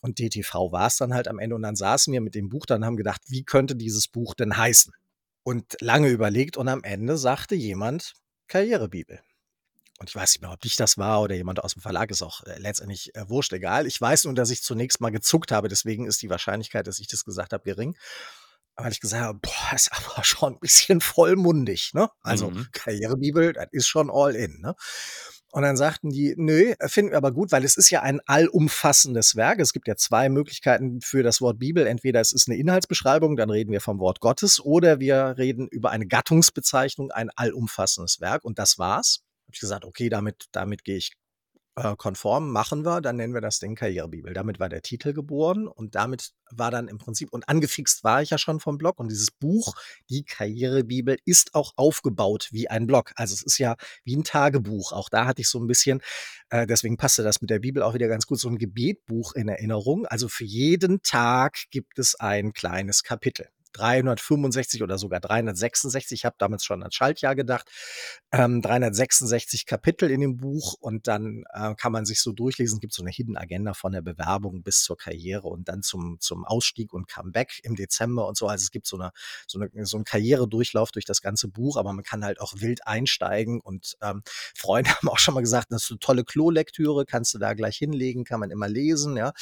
[0.00, 1.54] und DTV war es dann halt am Ende.
[1.54, 4.56] Und dann saßen wir mit dem Buch dann haben gedacht, wie könnte dieses Buch denn
[4.56, 4.92] heißen?
[5.42, 8.14] Und lange überlegt und am Ende sagte jemand
[8.48, 9.20] Karrierebibel
[10.00, 12.22] und ich weiß nicht mehr, ob ich das war oder jemand aus dem Verlag, ist
[12.22, 13.86] auch äh, letztendlich äh, wurscht egal.
[13.86, 17.06] Ich weiß nur, dass ich zunächst mal gezuckt habe, deswegen ist die Wahrscheinlichkeit, dass ich
[17.06, 17.96] das gesagt habe, gering.
[18.76, 22.08] Weil ich gesagt habe, boah, ist aber schon ein bisschen vollmundig, ne?
[22.22, 22.68] Also mhm.
[22.72, 24.74] Karrierebibel, das ist schon all in, ne?
[25.52, 29.34] Und dann sagten die, nö, finden wir aber gut, weil es ist ja ein allumfassendes
[29.34, 29.58] Werk.
[29.58, 31.86] Es gibt ja zwei Möglichkeiten für das Wort Bibel.
[31.86, 35.90] Entweder es ist eine Inhaltsbeschreibung, dann reden wir vom Wort Gottes, oder wir reden über
[35.90, 38.44] eine Gattungsbezeichnung, ein allumfassendes Werk.
[38.44, 41.12] Und das war's habe ich gesagt, okay, damit, damit gehe ich
[41.76, 44.32] äh, konform, machen wir, dann nennen wir das Ding Karrierebibel.
[44.32, 48.30] Damit war der Titel geboren und damit war dann im Prinzip, und angefixt war ich
[48.30, 49.74] ja schon vom Blog und dieses Buch,
[50.08, 53.12] die Karrierebibel, ist auch aufgebaut wie ein Blog.
[53.16, 54.92] Also es ist ja wie ein Tagebuch.
[54.92, 56.00] Auch da hatte ich so ein bisschen,
[56.50, 59.48] äh, deswegen passte das mit der Bibel auch wieder ganz gut, so ein Gebetbuch in
[59.48, 60.06] Erinnerung.
[60.06, 63.48] Also für jeden Tag gibt es ein kleines Kapitel.
[63.72, 67.70] 365 oder sogar 366, ich habe damals schon an Schaltjahr gedacht,
[68.32, 72.92] ähm, 366 Kapitel in dem Buch und dann äh, kann man sich so durchlesen, gibt
[72.92, 76.92] so eine Hidden Agenda von der Bewerbung bis zur Karriere und dann zum, zum Ausstieg
[76.92, 78.46] und Comeback im Dezember und so.
[78.46, 79.12] Also es gibt so eine,
[79.46, 82.86] so eine so einen Karrieredurchlauf durch das ganze Buch, aber man kann halt auch wild
[82.86, 84.22] einsteigen und ähm,
[84.56, 87.76] Freunde haben auch schon mal gesagt, das ist eine tolle Klolektüre, kannst du da gleich
[87.76, 89.32] hinlegen, kann man immer lesen, ja.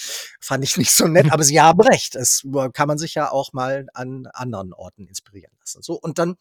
[0.41, 2.15] Fand ich nicht so nett, aber sie haben recht.
[2.15, 5.83] Es äh, kann man sich ja auch mal an anderen Orten inspirieren lassen.
[5.83, 6.37] So, und dann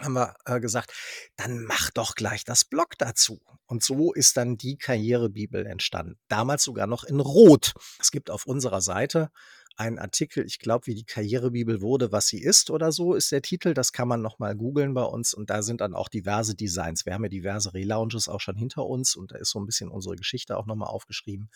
[0.00, 0.92] haben wir äh, gesagt,
[1.36, 3.40] dann mach doch gleich das Blog dazu.
[3.66, 6.18] Und so ist dann die Karrierebibel entstanden.
[6.28, 7.74] Damals sogar noch in Rot.
[8.00, 9.30] Es gibt auf unserer Seite
[9.76, 13.42] einen Artikel, ich glaube, wie die Karrierebibel wurde, was sie ist oder so, ist der
[13.42, 13.74] Titel.
[13.74, 17.06] Das kann man nochmal googeln bei uns und da sind dann auch diverse Designs.
[17.06, 19.88] Wir haben ja diverse Relaunches auch schon hinter uns und da ist so ein bisschen
[19.88, 21.50] unsere Geschichte auch nochmal aufgeschrieben.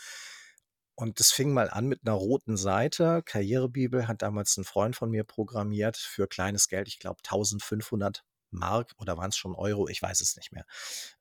[1.00, 3.22] Und das fing mal an mit einer roten Seite.
[3.24, 8.94] Karrierebibel hat damals ein Freund von mir programmiert für kleines Geld, ich glaube 1500 Mark
[8.98, 10.64] oder waren es schon Euro, ich weiß es nicht mehr.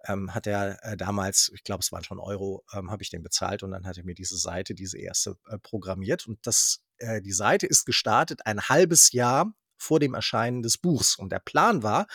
[0.05, 3.21] Ähm, hat er äh, damals, ich glaube, es waren schon Euro, ähm, habe ich den
[3.21, 6.27] bezahlt und dann hat er mir diese Seite, diese erste äh, programmiert.
[6.27, 11.15] Und das, äh, die Seite ist gestartet ein halbes Jahr vor dem Erscheinen des Buchs.
[11.15, 12.07] Und der Plan war,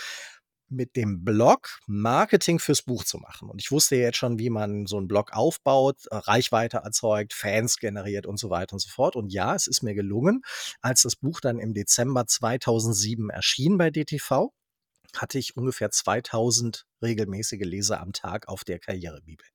[0.72, 3.48] mit dem Blog Marketing fürs Buch zu machen.
[3.48, 7.76] Und ich wusste jetzt schon, wie man so einen Blog aufbaut, äh, Reichweite erzeugt, Fans
[7.78, 9.16] generiert und so weiter und so fort.
[9.16, 10.42] Und ja, es ist mir gelungen.
[10.80, 14.50] Als das Buch dann im Dezember 2007 erschien bei DTV,
[15.16, 19.46] hatte ich ungefähr 2000 regelmäßige Leser am Tag auf der Karrierebibel.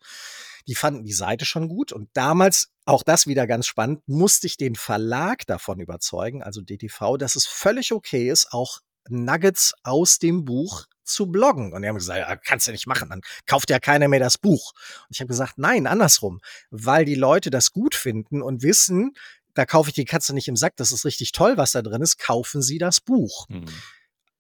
[0.68, 4.58] Die fanden die Seite schon gut und damals, auch das wieder ganz spannend, musste ich
[4.58, 10.46] den Verlag davon überzeugen, also DTV, dass es völlig okay ist, auch Nuggets aus dem
[10.46, 11.74] Buch zu bloggen.
[11.74, 14.38] Und die haben gesagt, ja, kannst du nicht machen, dann kauft ja keiner mehr das
[14.38, 14.74] Buch.
[15.08, 16.40] Und ich habe gesagt, nein, andersrum,
[16.70, 19.14] weil die Leute das gut finden und wissen,
[19.54, 22.02] da kaufe ich die Katze nicht im Sack, das ist richtig toll, was da drin
[22.02, 23.48] ist, kaufen sie das Buch.
[23.50, 23.66] Mhm.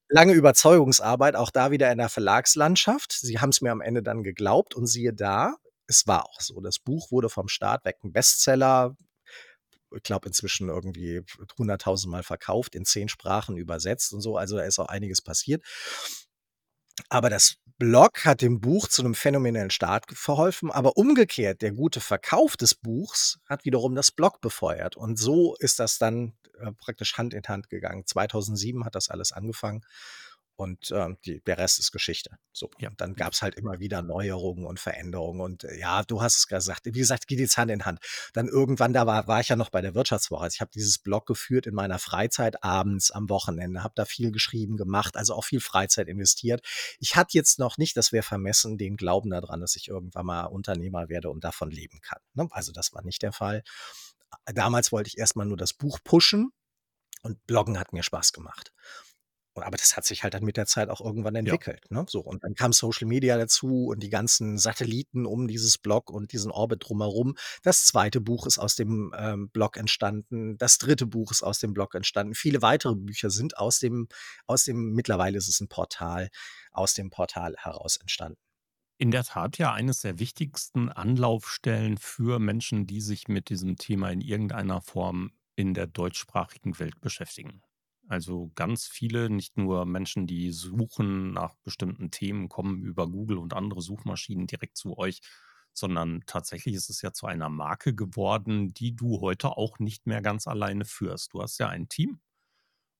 [0.09, 3.11] Lange Überzeugungsarbeit, auch da wieder in der Verlagslandschaft.
[3.11, 5.55] Sie haben es mir am Ende dann geglaubt und siehe da,
[5.87, 6.61] es war auch so.
[6.61, 8.95] Das Buch wurde vom Start weg ein Bestseller,
[9.95, 11.21] ich glaube, inzwischen irgendwie
[11.57, 14.37] 100.000 Mal verkauft, in zehn Sprachen übersetzt und so.
[14.37, 15.63] Also da ist auch einiges passiert.
[17.09, 21.99] Aber das Blog hat dem Buch zu einem phänomenellen Start verholfen, aber umgekehrt, der gute
[21.99, 24.97] Verkauf des Buchs hat wiederum das Blog befeuert.
[24.97, 28.05] Und so ist das dann äh, praktisch Hand in Hand gegangen.
[28.05, 29.83] 2007 hat das alles angefangen
[30.57, 32.31] und ähm, die, der Rest ist Geschichte.
[32.51, 32.89] So, ja.
[32.97, 35.39] dann gab es halt immer wieder Neuerungen und Veränderungen.
[35.39, 37.99] Und äh, ja, du hast es gesagt, wie gesagt, geht jetzt Hand in Hand.
[38.33, 40.43] Dann irgendwann, da war, war ich ja noch bei der Wirtschaftswoche.
[40.43, 44.31] Also ich habe dieses Blog geführt in meiner Freizeit abends am Wochenende, habe da viel
[44.31, 46.65] geschrieben, gemacht, also auch viel Freizeit investiert.
[46.99, 50.45] Ich hatte jetzt noch nicht, das wäre vermessen, den Glauben daran, dass ich irgendwann mal
[50.45, 52.19] Unternehmer werde und davon leben kann.
[52.33, 52.47] Ne?
[52.49, 53.63] Also das war nicht der Fall.
[54.45, 56.49] Damals wollte ich erstmal nur das Buch pushen
[57.21, 58.71] und Bloggen hat mir Spaß gemacht.
[59.63, 61.85] Aber das hat sich halt dann mit der Zeit auch irgendwann entwickelt.
[61.89, 62.01] Ja.
[62.01, 62.05] Ne?
[62.09, 66.31] So, und dann kam Social Media dazu und die ganzen Satelliten um dieses Blog und
[66.33, 67.35] diesen Orbit drumherum.
[67.63, 70.57] Das zweite Buch ist aus dem ähm, Blog entstanden.
[70.57, 72.35] Das dritte Buch ist aus dem Blog entstanden.
[72.35, 74.07] Viele weitere Bücher sind aus dem,
[74.45, 76.29] aus dem, mittlerweile ist es ein Portal,
[76.71, 78.39] aus dem Portal heraus entstanden.
[78.99, 84.09] In der Tat ja eines der wichtigsten Anlaufstellen für Menschen, die sich mit diesem Thema
[84.09, 87.61] in irgendeiner Form in der deutschsprachigen Welt beschäftigen.
[88.07, 93.53] Also ganz viele, nicht nur Menschen, die suchen nach bestimmten Themen, kommen über Google und
[93.53, 95.19] andere Suchmaschinen direkt zu euch,
[95.73, 100.21] sondern tatsächlich ist es ja zu einer Marke geworden, die du heute auch nicht mehr
[100.21, 101.33] ganz alleine führst.
[101.33, 102.19] Du hast ja ein Team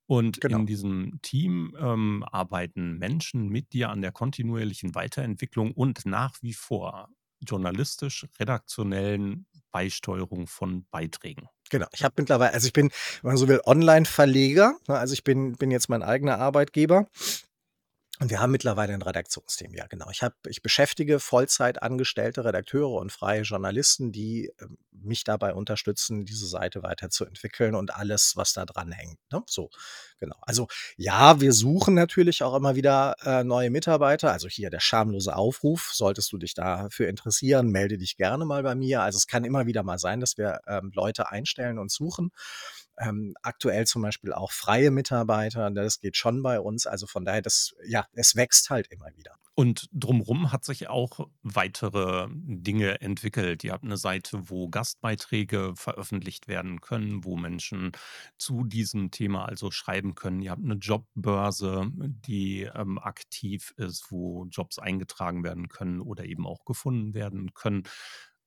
[0.07, 0.47] und Genau.
[0.47, 6.53] in diesem Team ähm, arbeiten Menschen mit dir an der kontinuierlichen Weiterentwicklung und nach wie
[6.53, 7.09] vor
[7.41, 11.49] journalistisch-redaktionellen Beisteuerung von Beiträgen.
[11.69, 11.87] Genau.
[11.93, 14.97] Ich habe mittlerweile also ich bin, wenn man so will, Online-Verleger, ne?
[14.97, 17.07] Also ich bin bin jetzt mein eigener Arbeitgeber.
[18.19, 20.09] Und wir haben mittlerweile ein Redaktionsteam, ja genau.
[20.09, 26.25] Ich habe ich beschäftige Vollzeit angestellte Redakteure und freie Journalisten, die, ähm, mich dabei unterstützen,
[26.25, 29.43] diese Seite weiterzuentwickeln und alles, was da dran hängt, ne?
[29.45, 29.69] So,
[30.19, 30.35] genau.
[30.41, 34.31] Also, ja, wir suchen natürlich auch immer wieder, äh, neue Mitarbeiter.
[34.31, 38.73] Also hier der schamlose Aufruf, solltest du dich dafür interessieren, melde dich gerne mal bei
[38.73, 39.01] mir.
[39.03, 42.31] Also, es kann immer wieder mal sein, dass wir, ähm, Leute einstellen und suchen.
[42.99, 46.87] Ähm, aktuell zum Beispiel auch freie Mitarbeiter, ne, das geht schon bei uns.
[46.87, 49.35] Also von daher, das ja, es wächst halt immer wieder.
[49.59, 53.63] Und drumrum hat sich auch weitere Dinge entwickelt.
[53.63, 57.91] Ihr habt eine Seite, wo Gastbeiträge veröffentlicht werden können, wo Menschen
[58.37, 60.43] zu diesem Thema also schreiben können.
[60.43, 66.45] Ihr habt eine Jobbörse, die ähm, aktiv ist, wo Jobs eingetragen werden können oder eben
[66.45, 67.81] auch gefunden werden können.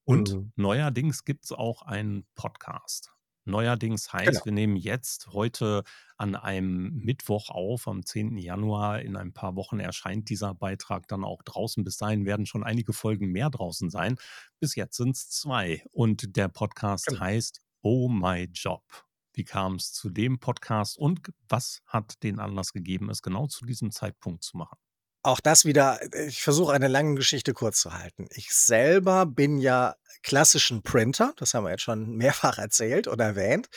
[0.04, 0.52] Und Mhm.
[0.54, 3.12] neuerdings gibt es auch einen Podcast.
[3.44, 4.24] Neuerdings Genau.
[4.24, 5.82] heißt, wir nehmen jetzt heute
[6.16, 8.36] an einem Mittwoch auf, am 10.
[8.38, 9.00] Januar.
[9.02, 11.82] In ein paar Wochen erscheint dieser Beitrag dann auch draußen.
[11.84, 14.16] Bis dahin werden schon einige Folgen mehr draußen sein.
[14.58, 15.84] Bis jetzt sind es zwei.
[15.92, 17.20] Und der Podcast Genau.
[17.20, 18.82] heißt Oh My Job.
[19.32, 23.64] Wie kam es zu dem Podcast und was hat den Anlass gegeben, es genau zu
[23.64, 24.76] diesem Zeitpunkt zu machen?
[25.22, 28.28] Auch das wieder äh, ich versuche eine lange Geschichte kurz zu halten.
[28.34, 33.68] Ich selber bin ja klassischen Printer, das haben wir jetzt schon mehrfach erzählt und erwähnt,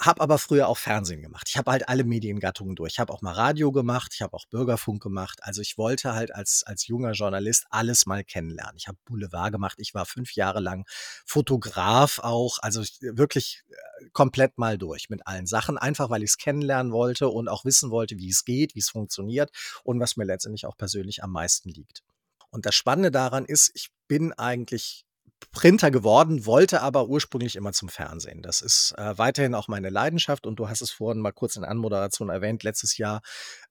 [0.00, 1.46] habe aber früher auch Fernsehen gemacht.
[1.48, 2.94] Ich habe halt alle Mediengattungen durch.
[2.94, 5.40] Ich habe auch mal Radio gemacht, ich habe auch Bürgerfunk gemacht.
[5.42, 8.76] Also, ich wollte halt als als junger Journalist alles mal kennenlernen.
[8.78, 10.84] Ich habe Boulevard gemacht, ich war 5 Jahre lang
[11.26, 16.38] Fotograf auch, also, ich wirklich, äh, komplett mal durch mit allen Sachen, einfach weil ich's
[16.38, 19.50] kennenlernen wollte und auch wissen wollte, wie es geht, wie es funktioniert
[19.84, 22.02] und was mir letztendlich auch persönlich am meisten liegt.
[22.50, 25.04] Und das Spannende daran ist, ich bin eigentlich
[25.52, 28.42] Printer geworden, wollte aber ursprünglich immer zum Fernsehen.
[28.42, 31.62] Das ist, äh, weiterhin auch meine Leidenschaft und du hast es vorhin mal kurz in
[31.62, 33.20] der Anmoderation erwähnt, letztes Jahr,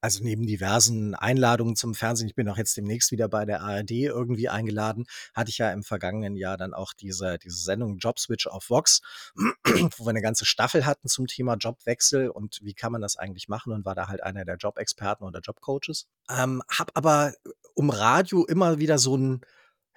[0.01, 3.91] also neben diversen Einladungen zum Fernsehen, ich bin auch jetzt demnächst wieder bei der ARD
[3.91, 8.69] irgendwie eingeladen, hatte ich ja im vergangenen Jahr dann auch diese diese Sendung Jobswitch auf
[8.69, 9.01] Vox,
[9.35, 13.47] wo wir 'ne ganze Staffel hatten zum Thema Jobwechsel und wie kann man das eigentlich
[13.47, 16.07] machen und war da halt einer der Jobexperten oder Jobcoaches.
[16.29, 17.33] Ähm, habe aber
[17.73, 19.41] um Radio immer wieder so 'n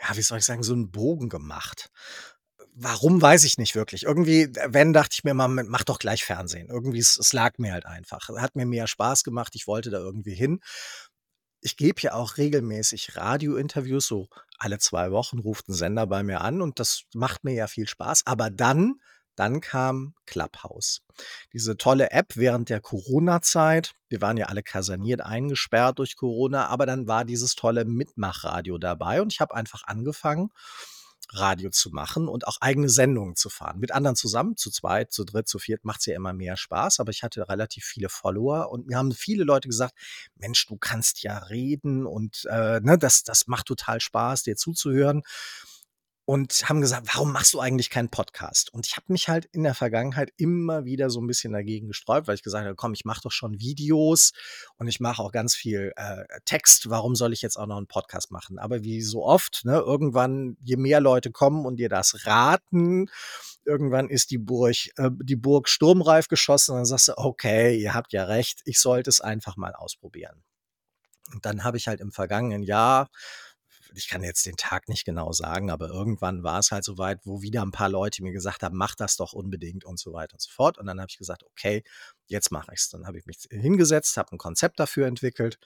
[0.02, 1.90] ja, wie soll ich sagen, so 'n Bogen gemacht.
[2.74, 4.04] Warum, weiß ich nicht wirklich.
[4.04, 7.72] Irgendwie, wenn, dachte ich mir immer: „Mach doch gleich Fernsehen.“ Irgendwie es es lag mir
[7.74, 8.28] halt einfach.
[8.38, 10.60] Hat mir mehr Spaß gemacht, ich wollte da irgendwie hin.
[11.64, 16.40] Ich gebe ja auch regelmäßig Radiointerviews, so alle 2 Wochen ruft 'n Sender bei mir
[16.40, 18.22] an und das macht mir ja viel Spaß.
[18.26, 18.96] Aber dann
[19.36, 21.02] dann kam Clubhouse.
[21.52, 23.92] Diese tolle App während der Corona-Zeit.
[24.08, 29.22] Wir waren ja alle kaserniert eingesperrt durch Corona, aber dann war dieses tolle Mitmachradio dabei
[29.22, 30.50] und ich habe einfach angefangen,
[31.34, 33.78] Radio zu machen und auch eigene Sendungen zu fahren.
[33.80, 37.10] Mit anderen zusammen, zu zweit, zu dritt, zu viert macht's ja immer mehr Spaß, aber
[37.10, 39.94] ich hatte relativ viele Follower und mir haben viele Leute gesagt:
[40.36, 45.22] „Mensch, du kannst ja reden und, äh, ne, das das macht total Spaß, dir zuzuhören.“
[46.32, 49.64] Und haben gesagt: „Warum machst du eigentlich keinen Podcast?“ Und ich habe mich halt in
[49.64, 53.04] der Vergangenheit immer wieder so 'n bisschen dagegen gesträubt, weil ich gesagt habe: „Komm, ich
[53.04, 54.32] mache doch schon Videos
[54.78, 56.88] und ich mache auch ganz viel, äh, Text.
[56.88, 60.56] Warum soll ich jetzt auch noch 'n Podcast machen?“ Aber wie so oft, ne, irgendwann,
[60.62, 63.10] je mehr Leute kommen und dir das raten,
[63.66, 67.92] irgendwann ist die Burg äh, die Burg sturmreif geschossen und dann sagst du: „Okay, ihr
[67.92, 70.42] habt ja recht, ich sollte es einfach mal ausprobieren.“
[71.34, 73.08] Und dann habe ich halt im vergangenen Jahr
[73.96, 77.20] ich kann jetzt den Tag nicht genau sagen, aber irgendwann war es halt so weit,
[77.24, 80.34] wo wieder 'n paar Leute mir gesagt haben: „Mach das doch unbedingt“ und so weiter
[80.34, 80.78] und so fort.
[80.78, 81.84] Und dann habe ich gesagt: „Okay,
[82.26, 85.58] jetzt mache ich's.“ Dann habe ich mich hingesetzt, habe 'n Konzept dafür entwickelt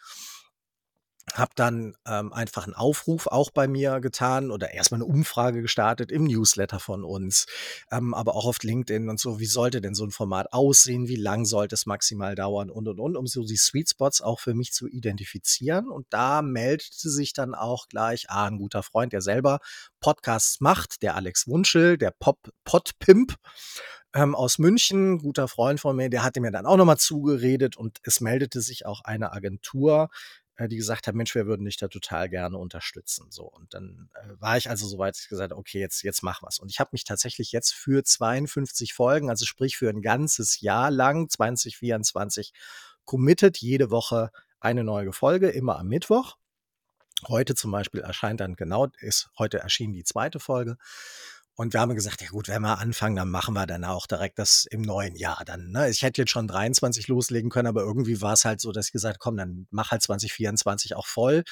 [1.38, 5.62] habe dann, ähm, einfach 'n Aufruf auch bei mir getan oder erst mal 'ne Umfrage
[5.62, 7.46] gestartet im Newsletter von uns,
[7.92, 9.38] ähm, aber auch auf LinkedIn und so.
[9.40, 11.08] Wie sollte denn so 'n Format aussehen?
[11.08, 12.70] Wie lang sollte es maximal dauern?
[12.70, 15.88] Und, und, und, um so die Sweet Spots auch für mich zu identifizieren.
[15.90, 19.60] Und da meldete sich dann auch gleich, ah, 'n guter Freund, der selber
[20.00, 23.34] Podcasts macht, der Alex Wunschel, der Pop Podpimp,
[24.14, 27.76] ähm, aus München, guter Freund von mir, der hatte mir dann auch noch mal zugeredet
[27.76, 30.08] und es meldete sich auch eine Agentur
[30.58, 33.30] die gesagt haben, Mensch, wir würden dich da total gerne unterstützen.
[33.30, 36.58] So und dann äh, war ich also soweit ich gesagt, okay, jetzt jetzt mach was.
[36.58, 40.90] Und ich habe mich tatsächlich jetzt für 52 Folgen, also sprich für ein ganzes Jahr
[40.90, 42.52] lang 2024
[43.04, 46.36] committed, jede Woche eine neue Folge, immer am Mittwoch.
[47.28, 50.76] Heute zum Beispiel erscheint dann genau, ist heute erschien die zweite Folge.
[51.58, 54.38] Und wir haben gesagt, ja gut, wenn wir anfangen, dann machen wir dann auch direkt
[54.38, 55.70] das im neuen Jahr dann.
[55.70, 55.88] Ne?
[55.88, 58.92] Ich hätte jetzt schon 23 loslegen können, aber irgendwie war es halt so, dass ich
[58.92, 61.44] gesagt, komm, dann mach halt 2024 auch voll.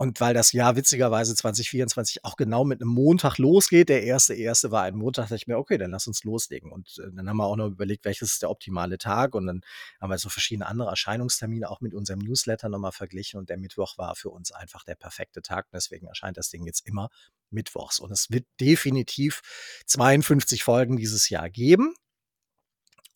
[0.00, 4.70] Und weil das Jahr witzigerweise 2024 auch genau mit einem Montag losgeht, der erste, erste
[4.70, 6.72] war ein Montag, dachte ich mir, okay, dann lass uns loslegen.
[6.72, 9.34] Und äh, dann haben wir auch noch überlegt, welches ist der optimale Tag.
[9.34, 9.60] Und dann
[10.00, 13.38] haben wir so verschiedene andere Erscheinungstermine auch mit unserem Newsletter nochmal verglichen.
[13.38, 15.66] Und der Mittwoch war für uns einfach der perfekte Tag.
[15.70, 17.10] Deswegen erscheint das Ding jetzt immer
[17.50, 18.00] mittwochs.
[18.00, 19.42] Und es wird definitiv
[19.84, 21.92] 52 Folgen dieses Jahr geben.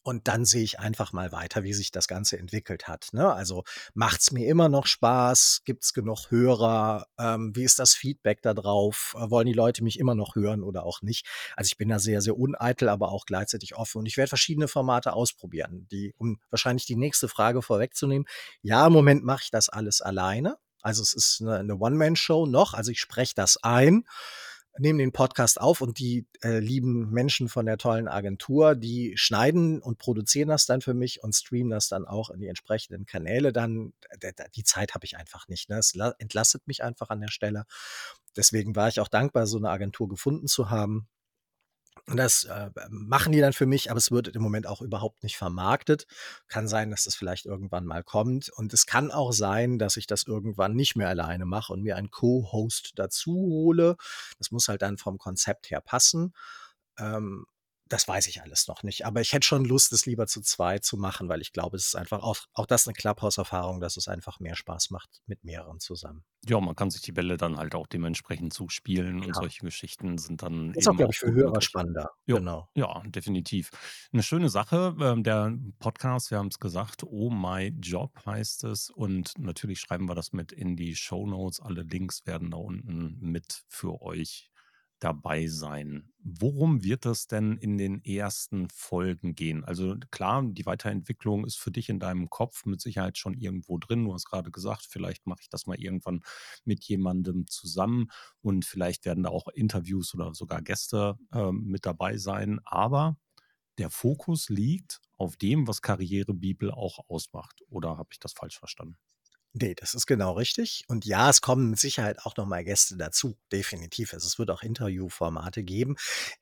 [0.05, 3.09] Und dann sehe ich einfach mal weiter, wie sich das Ganze entwickelt hat.
[3.13, 3.33] Ne?
[3.33, 3.65] Also
[3.95, 5.63] macht's mir immer noch Spaß?
[5.65, 7.07] Gibt's genug Hörer?
[7.19, 9.17] Ähm, wie ist das Feedback da drauf?
[9.17, 11.27] Äh, wollen die Leute mich immer noch hören oder auch nicht?
[11.57, 14.01] Also ich bin da sehr, sehr uneitel, aber auch gleichzeitig offen.
[14.01, 18.29] Und ich werde verschiedene Formate ausprobieren, die, um wahrscheinlich die nächste Frage vorwegzunehmen.
[18.61, 20.59] Ja, im Moment mache ich das alles alleine.
[20.83, 22.75] Also es ist eine, eine One-Man-Show noch.
[22.75, 24.05] Also ich spreche das ein
[24.79, 29.81] nehmen den Podcast auf und die äh, lieben Menschen von der tollen Agentur, die schneiden
[29.81, 33.53] und produzieren das dann für mich und streamen das dann auch in die entsprechenden Kanäle.
[33.53, 33.93] Dann
[34.57, 35.69] die Zeit habe ich einfach nicht.
[35.69, 35.79] Ne?
[35.79, 37.65] Es entlastet mich einfach an der Stelle.
[38.37, 41.07] Deswegen war ich auch dankbar, so eine Agentur gefunden zu haben.
[42.07, 45.23] Und das äh, machen die dann für mich, aber es wird im Moment auch überhaupt
[45.23, 46.07] nicht vermarktet.
[46.49, 48.51] Kann sein, dass das vielleicht irgendwann mal kommt.
[48.51, 51.97] Und es kann auch sein, dass ich das irgendwann nicht mehr alleine mache und mir
[51.97, 53.97] einen Co-Host dazu hole.
[54.39, 56.35] Das muss halt dann vom Konzept her passen.
[56.99, 57.47] Ähm,
[57.89, 59.05] das weiß ich alles noch nicht.
[59.07, 61.87] Aber ich hätte schon Lust, es lieber zu zweit zu machen, weil ich glaube, es
[61.87, 65.81] ist einfach auch, auch das eine Clubhouse-Erfahrung, dass es einfach mehr Spaß macht mit mehreren
[65.81, 66.25] zusammen.
[66.47, 70.43] Ja, man kann sich die Bälle dann halt auch dementsprechend zuspielen und solche Geschichten sind
[70.43, 71.65] dann Ist auch, glaube ich, für Hörer möglich.
[71.65, 72.11] spannender.
[72.27, 72.69] Jo, Genau.
[72.75, 73.71] ja, definitiv.
[74.13, 78.91] Eine schöne Sache, ähm, der Podcast, wir haben es gesagt, Oh My Job heißt es
[78.91, 81.61] und natürlich schreiben wir das mit in die Show Notes.
[81.61, 84.51] Alle Links werden da unten mit für euch
[85.01, 86.13] dabei sein.
[86.21, 89.65] Worum wird es denn in den ersten Folgen gehen?
[89.65, 94.05] Also klar, die Weiterentwicklung ist für dich in deinem Kopf mit Sicherheit schon irgendwo drin.
[94.05, 96.23] Du hast gerade gesagt, vielleicht mache ich das mal irgendwann
[96.65, 98.09] mit jemandem zusammen
[98.41, 102.61] und vielleicht werden da auch Interviews oder sogar Gäste ähm, mit dabei sein.
[102.65, 103.17] Aber
[103.79, 107.63] der Fokus liegt auf dem, was Karrierebibel auch ausmacht.
[107.69, 108.97] Oder habe ich das falsch verstanden?
[109.57, 110.83] Nee, das ist genau richtig.
[110.89, 114.13] Und ja, es kommen mit Sicherheit auch noch mal Gäste dazu, definitiv.
[114.13, 115.95] Also es wird auch Interviewformate geben.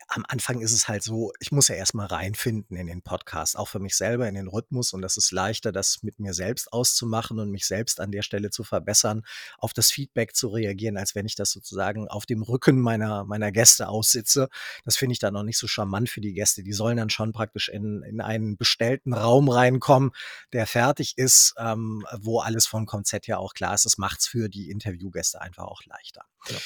[0.08, 3.58] Am Anfang ist es halt so, ich muss ja erst mal reinfinden in den Podcast,
[3.58, 4.94] auch für mich selber in den Rhythmus.
[4.94, 8.48] Und das ist leichter, das mit mir selbst auszumachen und mich selbst an der Stelle
[8.48, 9.24] zu verbessern,
[9.58, 13.52] auf das Feedback zu reagieren, als wenn ich das sozusagen auf dem Rücken meiner, meiner
[13.52, 14.48] Gäste aussitze.
[14.86, 16.62] Das finde ich dann noch nicht so charmant für die Gäste.
[16.62, 20.12] Die sollen dann schon praktisch in, in einen bestellten Raum reinkommen,
[20.54, 23.84] der fertig ist, ähm, wo alles von Konzept her auch klar ist.
[23.84, 26.24] Das macht es für die Interviewgäste einfach auch leichter.
[26.48, 26.56] Ja.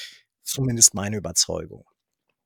[0.42, 1.84] Zumindest meine Überzeugung.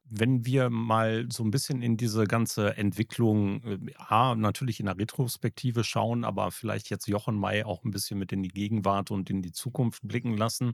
[0.05, 4.97] Wenn wir mal so ein bisschen in diese ganze Entwicklung, äh, A, natürlich in der
[4.97, 9.29] Retrospektive schauen, aber vielleicht jetzt Jochen May auch ein bisschen mit in die Gegenwart und
[9.29, 10.73] in die Zukunft blicken lassen.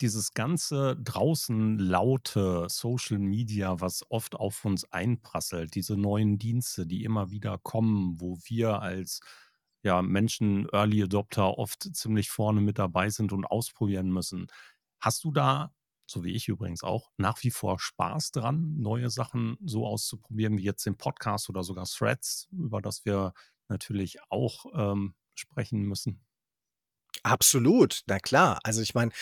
[0.00, 7.04] Dieses ganze draußen laute Social Media, was oft auf uns einprasselt, diese neuen Dienste, die
[7.04, 9.20] immer wieder kommen, wo wir als
[9.82, 14.48] ja, Menschen, Early Adopter, oft ziemlich vorne mit dabei sind und ausprobieren müssen.
[15.00, 15.72] Hast du da,
[16.06, 20.64] so wie ich übrigens auch, nach wie vor Spaß dran, neue Sachen so auszuprobieren, wie
[20.64, 23.32] jetzt den Podcast oder sogar Threads, über das wir
[23.68, 26.24] natürlich auch ähm, sprechen müssen?
[27.22, 28.58] Absolut, na klar.
[28.62, 29.12] Also ich meine,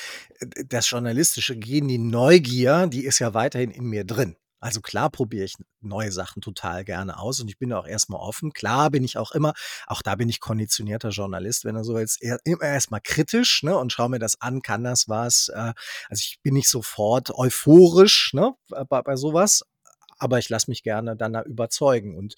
[0.69, 4.37] das journalistische Gen, die Neugier, die ist ja weiterhin in mir drin.
[4.61, 8.53] Also klar probiere ich neue Sachen total gerne aus und ich bin auch erstmal offen.
[8.53, 9.53] Klar bin ich auch immer,
[9.87, 13.77] auch da bin ich konditionierter Journalist, wenn du so willst, eher, immer erstmal kritisch, ne,
[13.77, 15.49] und schau mir das an, kann das was?
[15.49, 15.75] Äh,
[16.09, 18.55] also ich bin nicht sofort euphorisch, ne,
[18.89, 19.63] bei, bei sowas,
[20.19, 22.35] aber ich lasse mich gerne dann da überzeugen und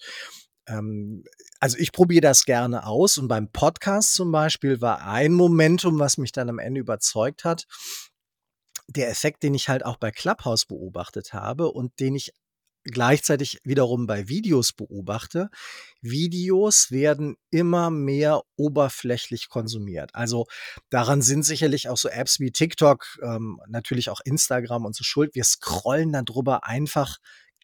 [0.67, 1.23] ähm,
[1.59, 6.17] also ich probiere das gerne aus und beim Podcast zum Beispiel war ein Momentum, was
[6.17, 7.65] mich dann am Ende überzeugt hat,
[8.89, 12.33] der Effekt, den ich halt auch bei Clubhouse beobachtet habe und den ich
[12.85, 15.49] gleichzeitig wiederum bei Videos beobachte.
[16.01, 20.15] Videos werden immer mehr oberflächlich konsumiert.
[20.15, 20.45] Also
[20.89, 25.35] daran sind sicherlich auch so Apps wie TikTok, ähm, natürlich auch Instagram und so schuld.
[25.35, 27.17] Wir scrollen darüber einfach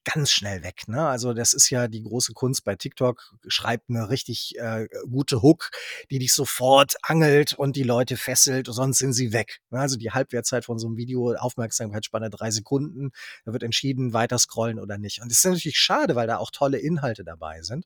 [0.05, 0.87] ganz schnell weg.
[0.87, 1.05] Ne?
[1.05, 3.33] Also das ist ja die große Kunst bei TikTok.
[3.47, 5.71] Schreibt eine richtig äh, gute Hook,
[6.09, 9.59] die dich sofort angelt und die Leute fesselt, sonst sind sie weg.
[9.71, 9.79] Ne?
[9.79, 13.11] Also die Halbwertzeit von so einem Video, Aufmerksamkeitsspanne drei Sekunden,
[13.45, 15.21] da wird entschieden, weiter scrollen oder nicht.
[15.21, 17.85] Und das ist natürlich schade, weil da auch tolle Inhalte dabei sind.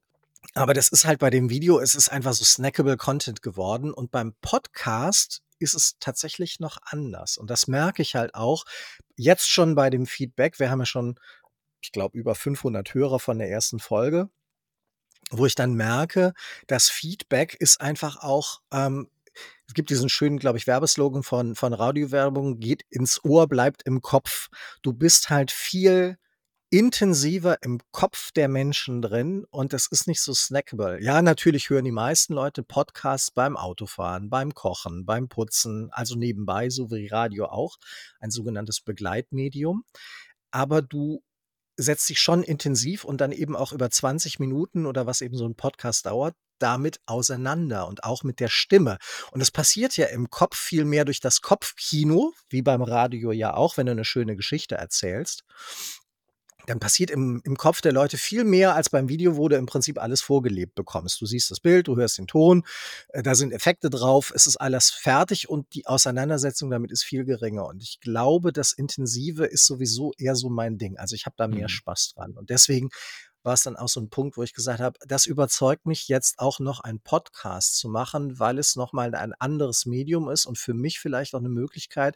[0.53, 3.93] Aber das ist halt bei dem Video, es ist einfach so snackable Content geworden.
[3.93, 7.37] Und beim Podcast ist es tatsächlich noch anders.
[7.37, 8.63] Und das merke ich halt auch
[9.15, 10.59] jetzt schon bei dem Feedback.
[10.59, 11.19] Wir haben ja schon,
[11.81, 14.29] ich glaube, über 500 Hörer von der ersten Folge,
[15.31, 16.33] wo ich dann merke,
[16.67, 19.09] das Feedback ist einfach auch, ähm,
[19.67, 24.01] es gibt diesen schönen, glaube ich, Werbeslogan von, von Radiowerbung, geht ins Ohr, bleibt im
[24.01, 24.49] Kopf.
[24.81, 26.17] Du bist halt viel
[26.71, 31.01] intensiver im Kopf der Menschen drin und das ist nicht so snackable.
[31.01, 36.69] Ja, natürlich hören die meisten Leute Podcasts beim Autofahren, beim Kochen, beim Putzen, also nebenbei,
[36.69, 37.77] so wie Radio auch,
[38.19, 39.83] ein sogenanntes Begleitmedium.
[40.51, 41.23] Aber du
[41.81, 45.45] setzt dich schon intensiv und dann eben auch über 20 Minuten oder was eben so
[45.45, 48.97] ein Podcast dauert, damit auseinander und auch mit der Stimme.
[49.31, 53.53] Und es passiert ja im Kopf viel mehr durch das Kopfkino, wie beim Radio ja
[53.53, 55.43] auch, wenn du eine schöne Geschichte erzählst
[56.69, 59.65] dann passiert im, im Kopf der Leute viel mehr als beim Video, wo du im
[59.65, 61.19] Prinzip alles vorgelebt bekommst.
[61.19, 62.63] Du siehst das Bild, du hörst den Ton,
[63.09, 67.25] äh, da sind Effekte drauf, es ist alles fertig und die Auseinandersetzung damit ist viel
[67.25, 67.65] geringer.
[67.65, 70.97] Und ich glaube, das Intensive ist sowieso eher so mein Ding.
[70.97, 71.69] Also ich habe da mehr mhm.
[71.69, 72.33] Spaß dran.
[72.33, 72.89] Und deswegen
[73.41, 76.39] war es dann auch so ein Punkt, wo ich gesagt habe, das überzeugt mich jetzt
[76.39, 80.73] auch noch einen Podcast zu machen, weil es nochmal ein anderes Medium ist und für
[80.73, 82.15] mich vielleicht auch eine Möglichkeit,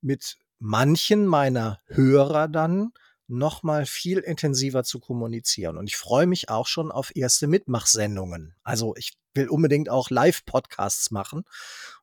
[0.00, 2.92] mit manchen meiner Hörer dann
[3.30, 5.76] noch mal viel intensiver zu kommunizieren.
[5.76, 8.54] Und ich freue mich auch schon auf erste Mitmachsendungen.
[8.62, 11.44] Also ich will unbedingt auch Live-Podcasts machen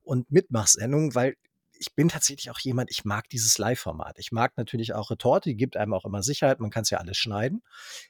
[0.01, 1.35] und Mitmachsendungen, weil
[1.79, 4.17] ich bin tatsächlich auch jemand, ich mag dieses Live-Format.
[4.19, 6.97] Ich mag natürlich auch Retorte, die gibt einem auch immer Sicherheit, man kann es ja
[6.97, 7.63] alles schneiden.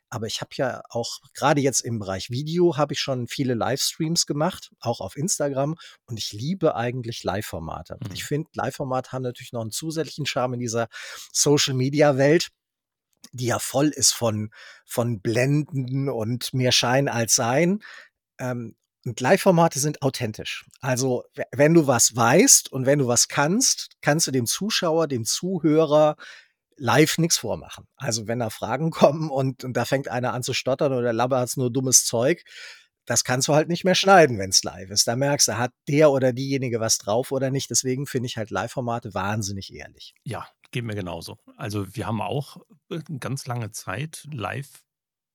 [0.10, 4.26] Aber ich habe ja auch, gerade jetzt im Bereich Video, habe ich schon viele Livestreams
[4.26, 5.76] gemacht, auch auf Instagram.
[6.06, 7.98] Und ich liebe eigentlich Live-Formate.
[8.00, 8.14] Mhm.
[8.14, 10.88] Ich finde, Live-Formate haben natürlich noch einen zusätzlichen Charme in dieser
[11.32, 12.50] Social-Media-Welt
[13.32, 14.52] die ja voll ist von,
[14.86, 17.80] von Blenden und mehr Schein als Sein.
[18.40, 18.76] Ähm,
[19.06, 20.66] und Live-Formate sind authentisch.
[20.82, 21.24] Also,
[21.54, 26.18] wenn du was weißt und wenn du was kannst, kannst du dem Zuschauer, dem Zuhörer
[26.76, 27.88] live nichts vormachen.
[27.96, 31.56] Also, wenn da Fragen kommen und, und da fängt einer an zu stottern oder labert
[31.56, 32.44] nur dummes Zeug,
[33.06, 35.08] das kannst du halt nicht mehr schneiden, wenn es live ist.
[35.08, 37.70] Da merkst du, hat der oder diejenige was drauf oder nicht.
[37.70, 40.14] Deswegen finde ich halt Live-Formate wahnsinnig ehrlich.
[40.26, 41.38] Ja, geht mir genauso.
[41.56, 42.58] Also wir haben auch
[42.90, 44.84] äh, ganz lange Zeit live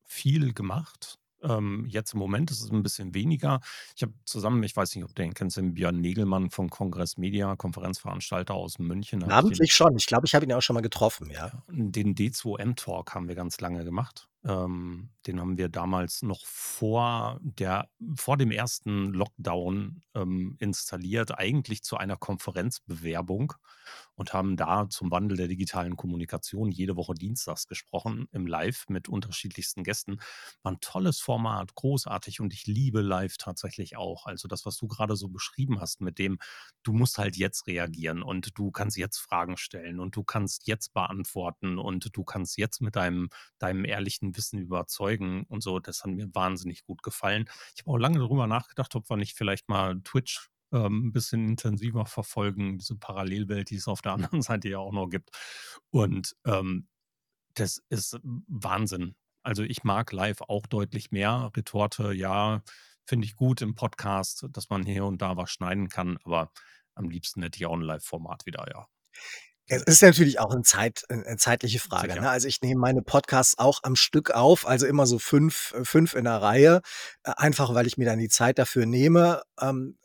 [0.05, 1.19] viel gemacht.
[1.43, 3.61] Ähm, jetzt im Moment ist es ein bisschen weniger.
[3.97, 7.17] Ich habe zusammen, ich weiß nicht, ob du den kennst, den Björn Negelmann von Kongress
[7.17, 9.21] Media, Konferenzveranstalter aus München.
[9.21, 9.97] Namentlich schon.
[9.97, 11.51] Ich glaube, ich habe ihn auch schon mal getroffen, ja.
[11.69, 14.29] Den D2M-Talk haben wir ganz lange gemacht.
[14.45, 21.83] Ähm, den haben wir damals noch vor, der, vor dem ersten Lockdown ähm, installiert, eigentlich
[21.85, 23.53] zu einer Konferenzbewerbung
[24.15, 29.09] und haben da zum Wandel der digitalen Kommunikation jede Woche dienstags gesprochen, im Live mit
[29.09, 30.19] unterschiedlichsten Gästen.
[30.63, 34.27] War ein tolles Format, großartig und ich liebe Live tatsächlich auch.
[34.27, 36.39] Also das, was du gerade so beschrieben hast, mit dem,
[36.83, 40.93] du musst halt jetzt reagieren und du kannst jetzt Fragen stellen und du kannst jetzt
[40.93, 43.29] beantworten und du kannst jetzt mit deinem,
[43.59, 45.79] deinem ehrlichen Wissen überzeugen und so.
[45.79, 47.49] Das hat mir wahnsinnig gut gefallen.
[47.75, 51.49] Ich habe auch lange darüber nachgedacht, ob wir nicht vielleicht mal Twitch ähm, ein bisschen
[51.49, 55.31] intensiver verfolgen, diese Parallelwelt, die es auf der anderen Seite ja auch noch gibt.
[55.91, 56.89] Und ähm,
[57.55, 59.15] das ist Wahnsinn.
[59.43, 61.51] Also ich mag live auch deutlich mehr.
[61.57, 62.63] Retorte, ja,
[63.05, 66.53] finde ich gut im Podcast, dass man hier und da was schneiden kann, aber
[66.95, 68.87] am liebsten hätte ich auch ein Live-Format wieder, ja.
[69.69, 72.21] Es ist natürlich auch eine, Zeit, eine zeitliche Frage.
[72.21, 72.29] Ne?
[72.29, 76.25] Also ich nehme meine Podcasts auch am Stück auf, also immer so fünf, fünf in
[76.25, 76.83] der Reihe,
[77.25, 79.43] äh, einfach weil ich mir dann die Zeit dafür nehme.
[79.61, 79.99] Ähm,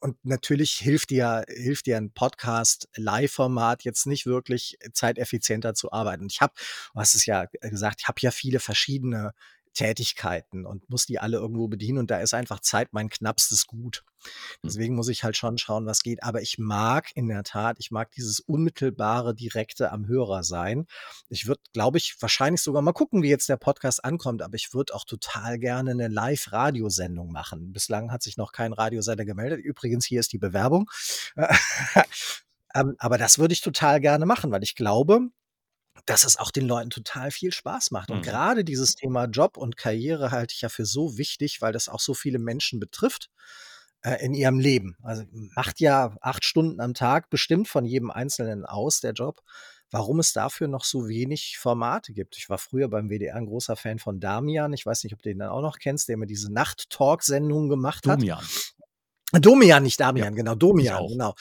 [0.00, 6.26] und natürlich hilft dir, hilft dir ein Podcast-Live-Format jetzt nicht wirklich zeiteffizienter zu arbeiten.
[6.28, 6.52] Ich habe,
[6.92, 9.32] du hast es ja gesagt, ich habe ja viele verschiedene
[9.74, 14.04] Tätigkeiten und muss die alle irgendwo bedienen und da ist einfach Zeit mein knappstes Gut.
[14.22, 14.30] Hm.
[14.64, 16.22] Deswegen muss ich halt schon schauen, was geht.
[16.22, 20.86] Aber ich mag in der Tat, ich mag dieses unmittelbare, direkte am Hörer sein.
[21.28, 24.72] Ich würde, glaube ich, wahrscheinlich sogar mal gucken, wie jetzt der Podcast ankommt, aber ich
[24.72, 27.72] würde auch total gerne eine Live-Radiosendung machen.
[27.72, 29.60] Bislang hat sich noch kein Radiosender gemeldet.
[29.60, 30.90] Übrigens, hier ist die Bewerbung.
[32.74, 35.28] Ähm, aber das würde ich total gerne machen, weil ich glaube,
[36.06, 38.10] dass es auch den Leuten total viel Spaß macht.
[38.10, 38.22] Und mhm.
[38.22, 42.00] gerade dieses Thema Job und Karriere halte ich ja für so wichtig, weil das auch
[42.00, 43.30] so viele Menschen betrifft
[44.02, 44.96] äh, in ihrem Leben.
[45.02, 45.24] Also
[45.54, 49.42] macht ja acht Stunden am Tag bestimmt von jedem Einzelnen aus, der Job.
[49.90, 52.36] warum es dafür noch so wenig Formate gibt.
[52.36, 54.72] Ich war früher beim WDR ein großer Fan von Damian.
[54.72, 58.06] Ich weiß nicht, ob du den dann auch noch kennst, der mir diese Nacht-Talk-Sendungen gemacht
[58.06, 58.18] hat.
[58.18, 58.44] Domian.
[59.32, 61.34] Domian, nicht Damian, genau, Domian, genau.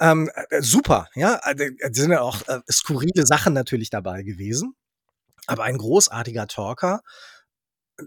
[0.00, 1.38] Ähm, äh, super, ja,
[1.78, 4.74] es sind ja auch äh, skurrile Sachen natürlich dabei gewesen,
[5.46, 7.02] aber ein großartiger Talker.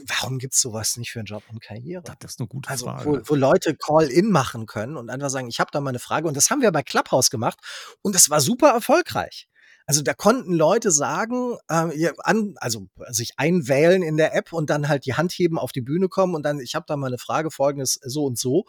[0.08, 2.02] Warum gibt's sowas nicht für einen Job und Karriere?
[2.20, 3.06] Das ist eine gute Also, Frage.
[3.06, 6.28] wo, wo Leute Call-in machen können und einfach sagen, ich habe da mal eine Frage.
[6.28, 7.60] Und das haben wir bei Clubhouse gemacht
[8.02, 9.48] und das war super erfolgreich.
[9.86, 14.88] Also da konnten Leute sagen, äh, an, also sich einwählen in der App und dann
[14.88, 17.18] halt die Hand heben, auf die Bühne kommen und dann, ich habe da mal eine
[17.18, 18.64] Frage, folgendes so und so.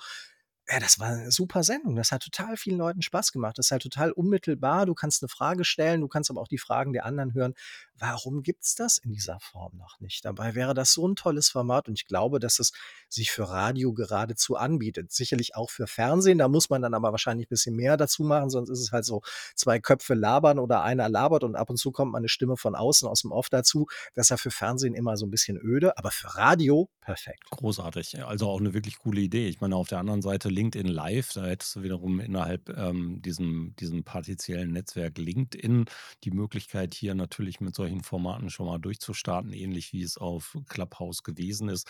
[0.67, 1.95] Ja, das war eine super Sendung.
[1.95, 3.59] Das hat total vielen Leuten Spaß gemacht.
[3.59, 4.87] Das ist halt total unmittelbar.
[4.87, 7.53] Du kannst eine Frage stellen, du kannst aber auch die Fragen der anderen hören.
[7.97, 10.25] Warum gibt's das in dieser Form noch nicht?
[10.25, 12.73] Dabei wäre das so ein tolles Format und ich glaube, dass es
[13.11, 15.13] sich für Radio geradezu anbietet.
[15.13, 16.39] Sicherlich auch für Fernsehen.
[16.39, 19.05] Da muss man dann aber wahrscheinlich ein bisschen mehr dazu machen, sonst ist es halt
[19.05, 19.21] so
[19.55, 22.75] zwei Köpfe labern oder einer labert und ab und zu kommt mal eine Stimme von
[22.75, 23.87] außen aus dem Off dazu.
[24.15, 27.51] Das ist ja für Fernsehen immer so ein bisschen öde, aber für Radio perfekt.
[27.51, 28.25] Großartig.
[28.25, 29.47] Also auch eine wirklich coole Idee.
[29.49, 33.75] Ich meine, auf der anderen Seite LinkedIn Live, da hättest du wiederum innerhalb ähm, diesem,
[33.77, 35.87] diesem partiziellen Netzwerk LinkedIn
[36.23, 41.23] die Möglichkeit, hier natürlich mit solchen Formaten schon mal durchzustarten, ähnlich wie es auf Clubhouse
[41.23, 41.89] gewesen ist.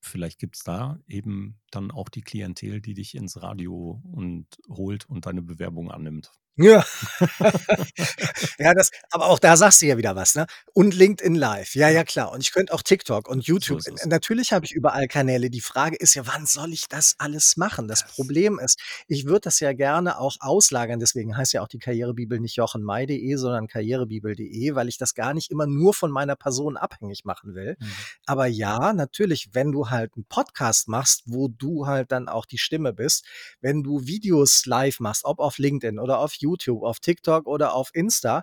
[0.00, 5.08] Vielleicht gibt es da eben dann auch die Klientel, die dich ins Radio und holt
[5.08, 6.32] und deine Bewerbung annimmt.
[6.56, 6.84] Ja.
[8.58, 10.46] ja, das, aber auch da sagst du ja wieder was, ne?
[10.72, 11.74] Und LinkedIn Live.
[11.74, 12.30] Ja, ja, klar.
[12.32, 13.78] Und ich könnte auch TikTok und YouTube.
[13.78, 14.06] Ist es.
[14.06, 15.50] Natürlich habe ich überall Kanäle.
[15.50, 17.88] Die Frage ist ja, wann soll ich das alles machen?
[17.88, 18.78] Das Das- Problem ist,
[19.08, 21.00] ich würde das ja gerne auch auslagern.
[21.00, 25.50] Deswegen heißt ja auch die Karrierebibel nicht jochenmai.de, sondern karrierebibel.de, weil ich das gar nicht
[25.50, 27.76] immer nur von meiner Person abhängig machen will.
[27.80, 27.92] Mhm.
[28.26, 32.58] Aber ja, natürlich, wenn du halt einen Podcast machst, wo du halt dann auch die
[32.58, 33.24] Stimme bist,
[33.60, 37.90] wenn du Videos live machst, ob auf LinkedIn oder auf YouTube, auf TikTok oder auf
[37.94, 38.42] Insta,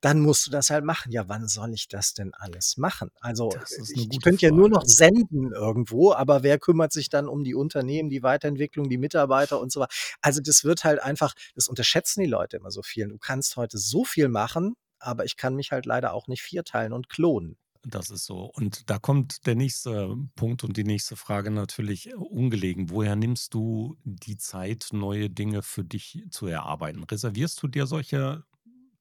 [0.00, 1.10] dann musst du das halt machen.
[1.12, 3.10] Ja, wann soll ich das denn alles machen?
[3.20, 7.42] Also eine ich, könnte ja nur noch senden irgendwo, aber wer kümmert sich dann um
[7.44, 9.92] die Unternehmen, die Weiterentwicklung, die Mitarbeiter und so weiter?
[10.20, 13.08] Also das wird halt einfach, das unterschätzen die Leute immer so viel.
[13.08, 16.92] Du kannst heute so viel machen, aber ich kann mich halt leider auch nicht vierteilen
[16.92, 17.56] und klonen.
[17.84, 18.44] Das ist so.
[18.44, 22.90] Und da kommt der nächste Punkt und die nächste Frage natürlich äh, ungelegen.
[22.90, 27.04] Woher nimmst du die Zeit, neue Dinge für dich zu erarbeiten?
[27.04, 28.44] Reservierst du dir solche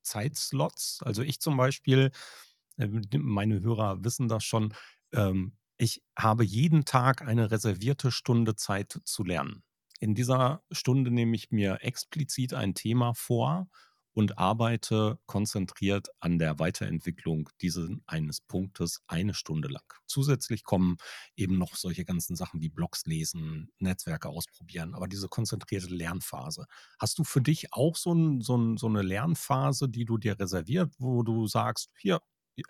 [0.03, 0.99] Zeitslots?
[1.03, 2.11] Also ich zum Beispiel,
[2.77, 4.73] ähm, meine Hörer wissen das schon,
[5.13, 9.63] ähm, ich habe jeden Tag eine reservierte Stunde Zeit zu lernen.
[9.99, 13.67] In dieser Stunde nehme ich mir explizit ein Thema vor
[14.17, 19.83] und arbeite konzentriert an der Weiterentwicklung dieses eines Punktes eine Stunde lang.
[20.07, 20.97] Zusätzlich kommen
[21.35, 26.65] eben noch solche ganzen Sachen wie Blogs lesen, Netzwerke ausprobieren, aber diese konzentrierte Lernphase.
[26.97, 30.39] Hast du für dich auch so, ein, so, ein, so eine Lernphase, die du dir
[30.39, 32.19] reserviert, wo du sagst, hier,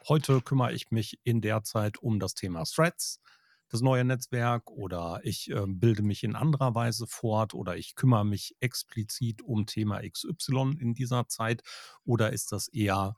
[0.09, 3.21] heute kümmere ich mich in der Zeit um das Thema Threads,
[3.69, 8.25] das neue Netzwerk oder ich äh, bilde mich in anderer Weise fort oder ich kümmere
[8.25, 11.63] mich explizit um Thema XY in dieser Zeit
[12.05, 13.15] oder ist das eher,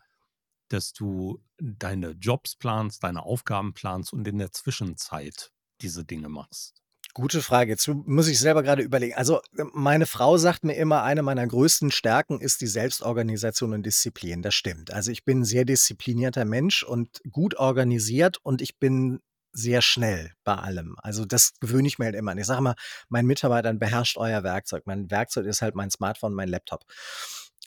[0.69, 6.81] dass du deine Jobs planst, deine Aufgaben planst und in der Zwischenzeit diese Dinge machst?
[7.15, 7.71] Gute Frage.
[7.71, 9.15] Jetzt muss ich selber gerade überlegen.
[9.15, 9.41] Also
[9.73, 14.43] meine Frau sagt mir immer, eine meiner größten Stärken ist die Selbstorganisation und Disziplin.
[14.43, 14.93] Das stimmt.
[14.93, 19.21] Also ich bin ein sehr disziplinierter Mensch und gut organisiert und ich bin
[19.59, 20.95] sehr schnell bei allem.
[21.01, 22.37] Also das gewöhne ich mir halt immer an.
[22.37, 22.75] Ich sage immer,
[23.09, 24.83] mein Mitarbeiter beherrscht euer Werkzeug.
[24.85, 26.85] Mein Werkzeug ist halt mein Smartphone, mein Laptop.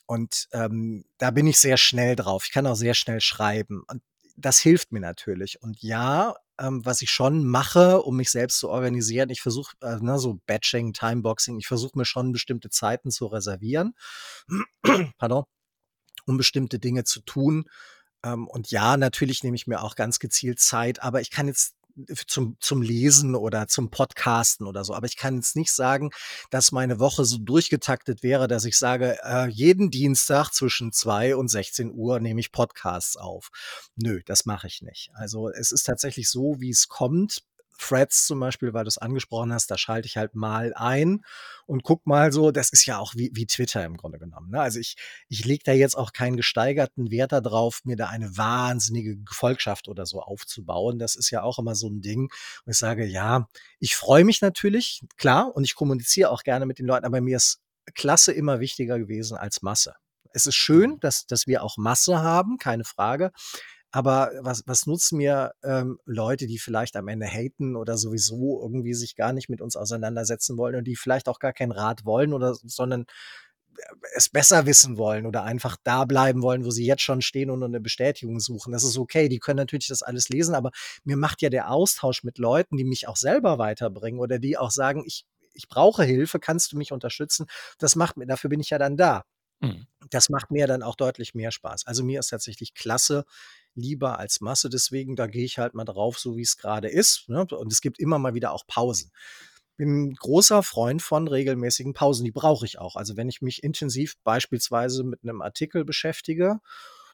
[0.05, 2.45] Und ähm, da bin ich sehr schnell drauf.
[2.45, 3.83] Ich kann auch sehr schnell schreiben.
[3.87, 4.01] Und
[4.35, 5.61] das hilft mir natürlich.
[5.61, 9.97] Und ja, ähm, was ich schon mache, um mich selbst zu organisieren, ich versuche, äh,
[9.97, 13.95] ne, so Batching, Timeboxing, ich versuche mir schon bestimmte Zeiten zu reservieren,
[15.17, 15.45] pardon,
[16.25, 17.65] um bestimmte Dinge zu tun.
[18.23, 21.75] Ähm, und ja, natürlich nehme ich mir auch ganz gezielt Zeit, aber ich kann jetzt
[22.27, 24.93] zum, zum Lesen oder zum Podcasten oder so.
[24.93, 26.11] Aber ich kann jetzt nicht sagen,
[26.49, 31.49] dass meine Woche so durchgetaktet wäre, dass ich sage, äh, jeden Dienstag zwischen 2 und
[31.49, 33.49] 16 Uhr nehme ich Podcasts auf.
[33.95, 35.11] Nö, das mache ich nicht.
[35.13, 37.43] Also es ist tatsächlich so, wie es kommt.
[37.77, 41.21] Threads zum Beispiel, weil du es angesprochen hast, da schalte ich halt mal ein
[41.65, 44.51] und guck mal so, das ist ja auch wie, wie Twitter im Grunde genommen.
[44.51, 44.61] Ne?
[44.61, 44.95] Also ich,
[45.29, 50.05] ich lege da jetzt auch keinen gesteigerten Wert darauf, mir da eine wahnsinnige Gefolgschaft oder
[50.05, 50.99] so aufzubauen.
[50.99, 52.29] Das ist ja auch immer so ein Ding,
[52.65, 53.47] wo ich sage, ja,
[53.79, 57.37] ich freue mich natürlich, klar, und ich kommuniziere auch gerne mit den Leuten, aber mir
[57.37, 57.61] ist
[57.95, 59.95] Klasse immer wichtiger gewesen als Masse.
[60.33, 63.31] Es ist schön, dass, dass wir auch Masse haben, keine Frage.
[63.95, 68.95] Aber was, was nutzen mir ähm, Leute, die vielleicht am Ende haten oder sowieso irgendwie
[68.95, 72.33] sich gar nicht mit uns auseinandersetzen wollen und die vielleicht auch gar keinen Rat wollen
[72.33, 73.05] oder sondern
[74.15, 77.63] es besser wissen wollen oder einfach da bleiben wollen, wo sie jetzt schon stehen und
[77.63, 78.71] eine Bestätigung suchen.
[78.71, 79.29] Das ist okay.
[79.29, 80.71] Die können natürlich das alles lesen, aber
[81.03, 84.71] mir macht ja der Austausch mit Leuten, die mich auch selber weiterbringen oder die auch
[84.71, 87.45] sagen, ich, ich brauche Hilfe, kannst du mich unterstützen?
[87.77, 89.23] Das macht mir, dafür bin ich ja dann da.
[89.59, 89.85] Mhm.
[90.09, 91.85] Das macht mir dann auch deutlich mehr Spaß.
[91.85, 93.23] Also mir ist tatsächlich klasse,
[93.75, 94.69] lieber als Masse.
[94.69, 97.29] Deswegen, da gehe ich halt mal drauf, so wie es gerade ist.
[97.29, 97.45] Ne?
[97.45, 99.11] Und es gibt immer mal wieder auch Pausen
[99.75, 102.25] bin großer Freund von regelmäßigen Pausen.
[102.25, 102.95] Die brauche ich auch.
[102.95, 106.59] Also wenn ich mich intensiv beispielsweise mit einem Artikel beschäftige,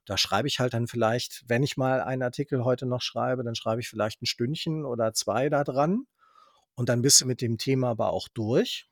[0.05, 3.55] da schreibe ich halt dann vielleicht, wenn ich mal einen Artikel heute noch schreibe, dann
[3.55, 6.05] schreibe ich vielleicht ein Stündchen oder zwei da dran.
[6.75, 8.89] Und dann bist du mit dem Thema aber auch durch.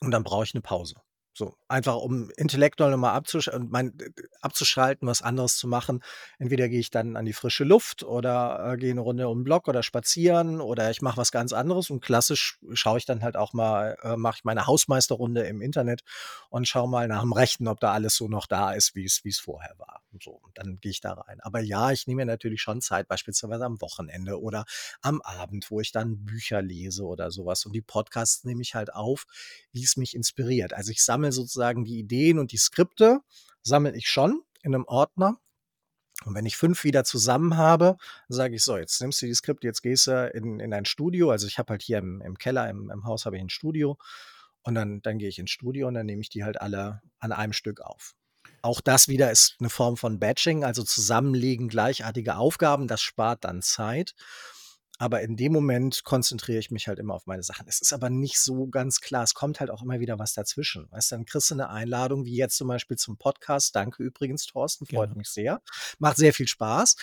[0.00, 0.96] Und dann brauche ich eine Pause.
[1.34, 3.96] So, einfach um intellektuell nochmal abzusch mein,
[4.42, 6.02] abzuschalten, was anderes zu machen.
[6.38, 9.44] Entweder gehe ich dann an die frische Luft oder äh, gehe eine Runde um den
[9.44, 13.36] Block oder spazieren oder ich mache was ganz anderes und klassisch schaue ich dann halt
[13.36, 16.02] auch mal, äh, mache ich meine Hausmeisterrunde im Internet
[16.50, 19.38] und schaue mal nach dem Rechten, ob da alles so noch da ist, wie es
[19.38, 20.01] vorher war.
[20.20, 21.40] So, und dann gehe ich da rein.
[21.40, 24.64] Aber ja, ich nehme mir natürlich schon Zeit, beispielsweise am Wochenende oder
[25.00, 27.64] am Abend, wo ich dann Bücher lese oder sowas.
[27.64, 29.24] Und die Podcasts nehme ich halt auf,
[29.72, 30.74] wie es mich inspiriert.
[30.74, 33.20] Also ich sammle sammle sozusagen die Ideen und die Skripte,
[33.62, 35.38] sammle ich schon in einem Ordner.
[36.24, 37.96] Und wenn ich fünf wieder zusammen habe,
[38.28, 41.30] sage ich so, jetzt nimmst du die Skripte, jetzt gehst du in, in ein Studio.
[41.30, 43.98] Also ich habe halt hier im, im Keller, im, im Haus habe ich ein Studio.
[44.62, 47.32] Und dann, dann gehe ich ins Studio und dann nehme ich die halt alle an
[47.32, 48.14] einem Stück auf.
[48.62, 52.86] Auch das wieder ist eine Form von Batching, also zusammenlegen gleichartige Aufgaben.
[52.86, 54.14] Das spart dann Zeit.
[54.98, 57.66] Aber in dem Moment konzentriere ich mich halt immer auf meine Sachen.
[57.66, 59.24] Es ist aber nicht so ganz klar.
[59.24, 60.86] Es kommt halt auch immer wieder was dazwischen.
[60.92, 63.74] Weißt du, dann kriegst du eine Einladung, wie jetzt zum Beispiel zum Podcast.
[63.74, 65.16] Danke übrigens, Thorsten, freut ja.
[65.16, 65.60] mich sehr.
[65.98, 66.94] Macht sehr viel Spaß.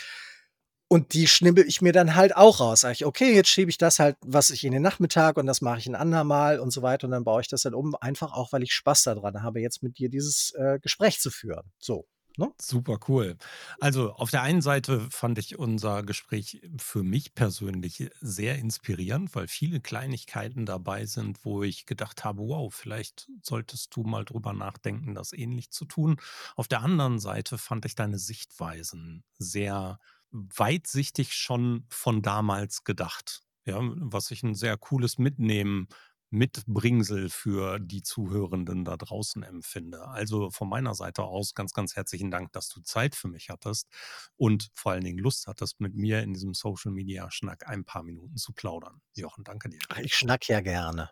[0.92, 2.80] Und die schnibbel ich mir dann halt auch raus.
[2.80, 5.60] Sag ich, okay, jetzt schiebe ich das halt, was ich in den Nachmittag und das
[5.60, 7.06] mache ich ein andermal und so weiter.
[7.06, 9.84] Und dann baue ich das dann um, einfach auch, weil ich Spaß daran habe, jetzt
[9.84, 11.70] mit dir dieses äh, Gespräch zu führen.
[11.78, 12.08] So.
[12.36, 12.52] Ne?
[12.60, 13.36] Super cool.
[13.78, 19.46] Also auf der einen Seite fand ich unser Gespräch für mich persönlich sehr inspirierend, weil
[19.46, 25.14] viele Kleinigkeiten dabei sind, wo ich gedacht habe, wow, vielleicht solltest du mal drüber nachdenken,
[25.14, 26.20] das ähnlich zu tun.
[26.56, 30.00] Auf der anderen Seite fand ich deine Sichtweisen sehr
[30.30, 33.42] weitsichtig schon von damals gedacht.
[33.66, 35.88] Ja, was ich ein sehr cooles Mitnehmen
[36.30, 40.06] Mitbringsel für die Zuhörenden da draußen empfinde.
[40.06, 43.88] Also von meiner Seite aus ganz, ganz herzlichen Dank, dass du Zeit für mich hattest
[44.36, 48.04] und vor allen Dingen Lust hattest, mit mir in diesem Social Media Schnack ein paar
[48.04, 49.00] Minuten zu plaudern.
[49.14, 49.80] Jochen, danke dir.
[50.00, 51.10] Ich schnack ja gerne.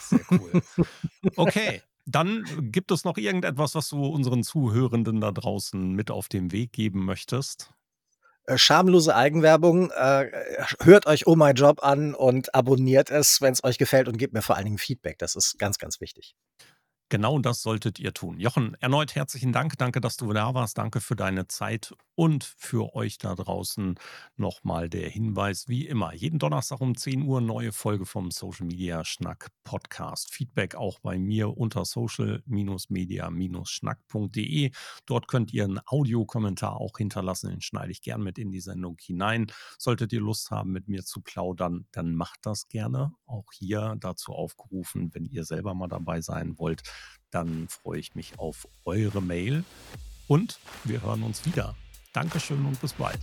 [0.00, 0.62] Sehr cool.
[1.36, 1.82] Okay.
[2.04, 6.72] Dann gibt es noch irgendetwas, was du unseren Zuhörenden da draußen mit auf den Weg
[6.72, 7.72] geben möchtest?
[8.46, 9.90] Äh, schamlose Eigenwerbung.
[9.90, 10.30] Äh,
[10.80, 14.34] hört euch Oh My Job an und abonniert es, wenn es euch gefällt und gebt
[14.34, 15.18] mir vor allen Dingen Feedback.
[15.18, 16.34] Das ist ganz, ganz wichtig.
[17.08, 18.40] Genau das solltet ihr tun.
[18.40, 19.76] Jochen, erneut herzlichen Dank.
[19.76, 20.78] Danke, dass du da warst.
[20.78, 23.98] Danke für deine Zeit und für euch da draußen
[24.36, 29.04] nochmal der Hinweis, wie immer, jeden Donnerstag um 10 Uhr neue Folge vom Social Media
[29.04, 30.32] Schnack Podcast.
[30.32, 34.70] Feedback auch bei mir unter social-media-schnack.de.
[35.04, 37.50] Dort könnt ihr einen Audiokommentar auch hinterlassen.
[37.50, 39.48] Den schneide ich gern mit in die Sendung hinein.
[39.76, 43.10] Solltet ihr Lust haben, mit mir zu plaudern, dann macht das gerne.
[43.26, 46.84] Auch hier dazu aufgerufen, wenn ihr selber mal dabei sein wollt
[47.32, 49.64] dann freue ich mich auf eure Mail
[50.28, 51.74] und wir hören uns wieder.
[52.12, 53.20] Dankeschön und bis bald.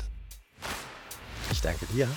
[1.51, 2.07] Ich danke dir.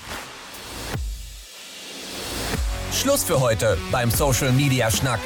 [2.92, 5.20] Schluss für heute beim Social Media Schnack.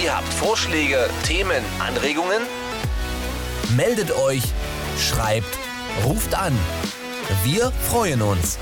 [0.03, 2.43] Ihr habt Vorschläge, Themen, Anregungen?
[3.77, 4.43] Meldet euch,
[4.99, 5.59] schreibt
[6.05, 6.57] Ruft an.
[7.45, 8.59] Wir freuen uns.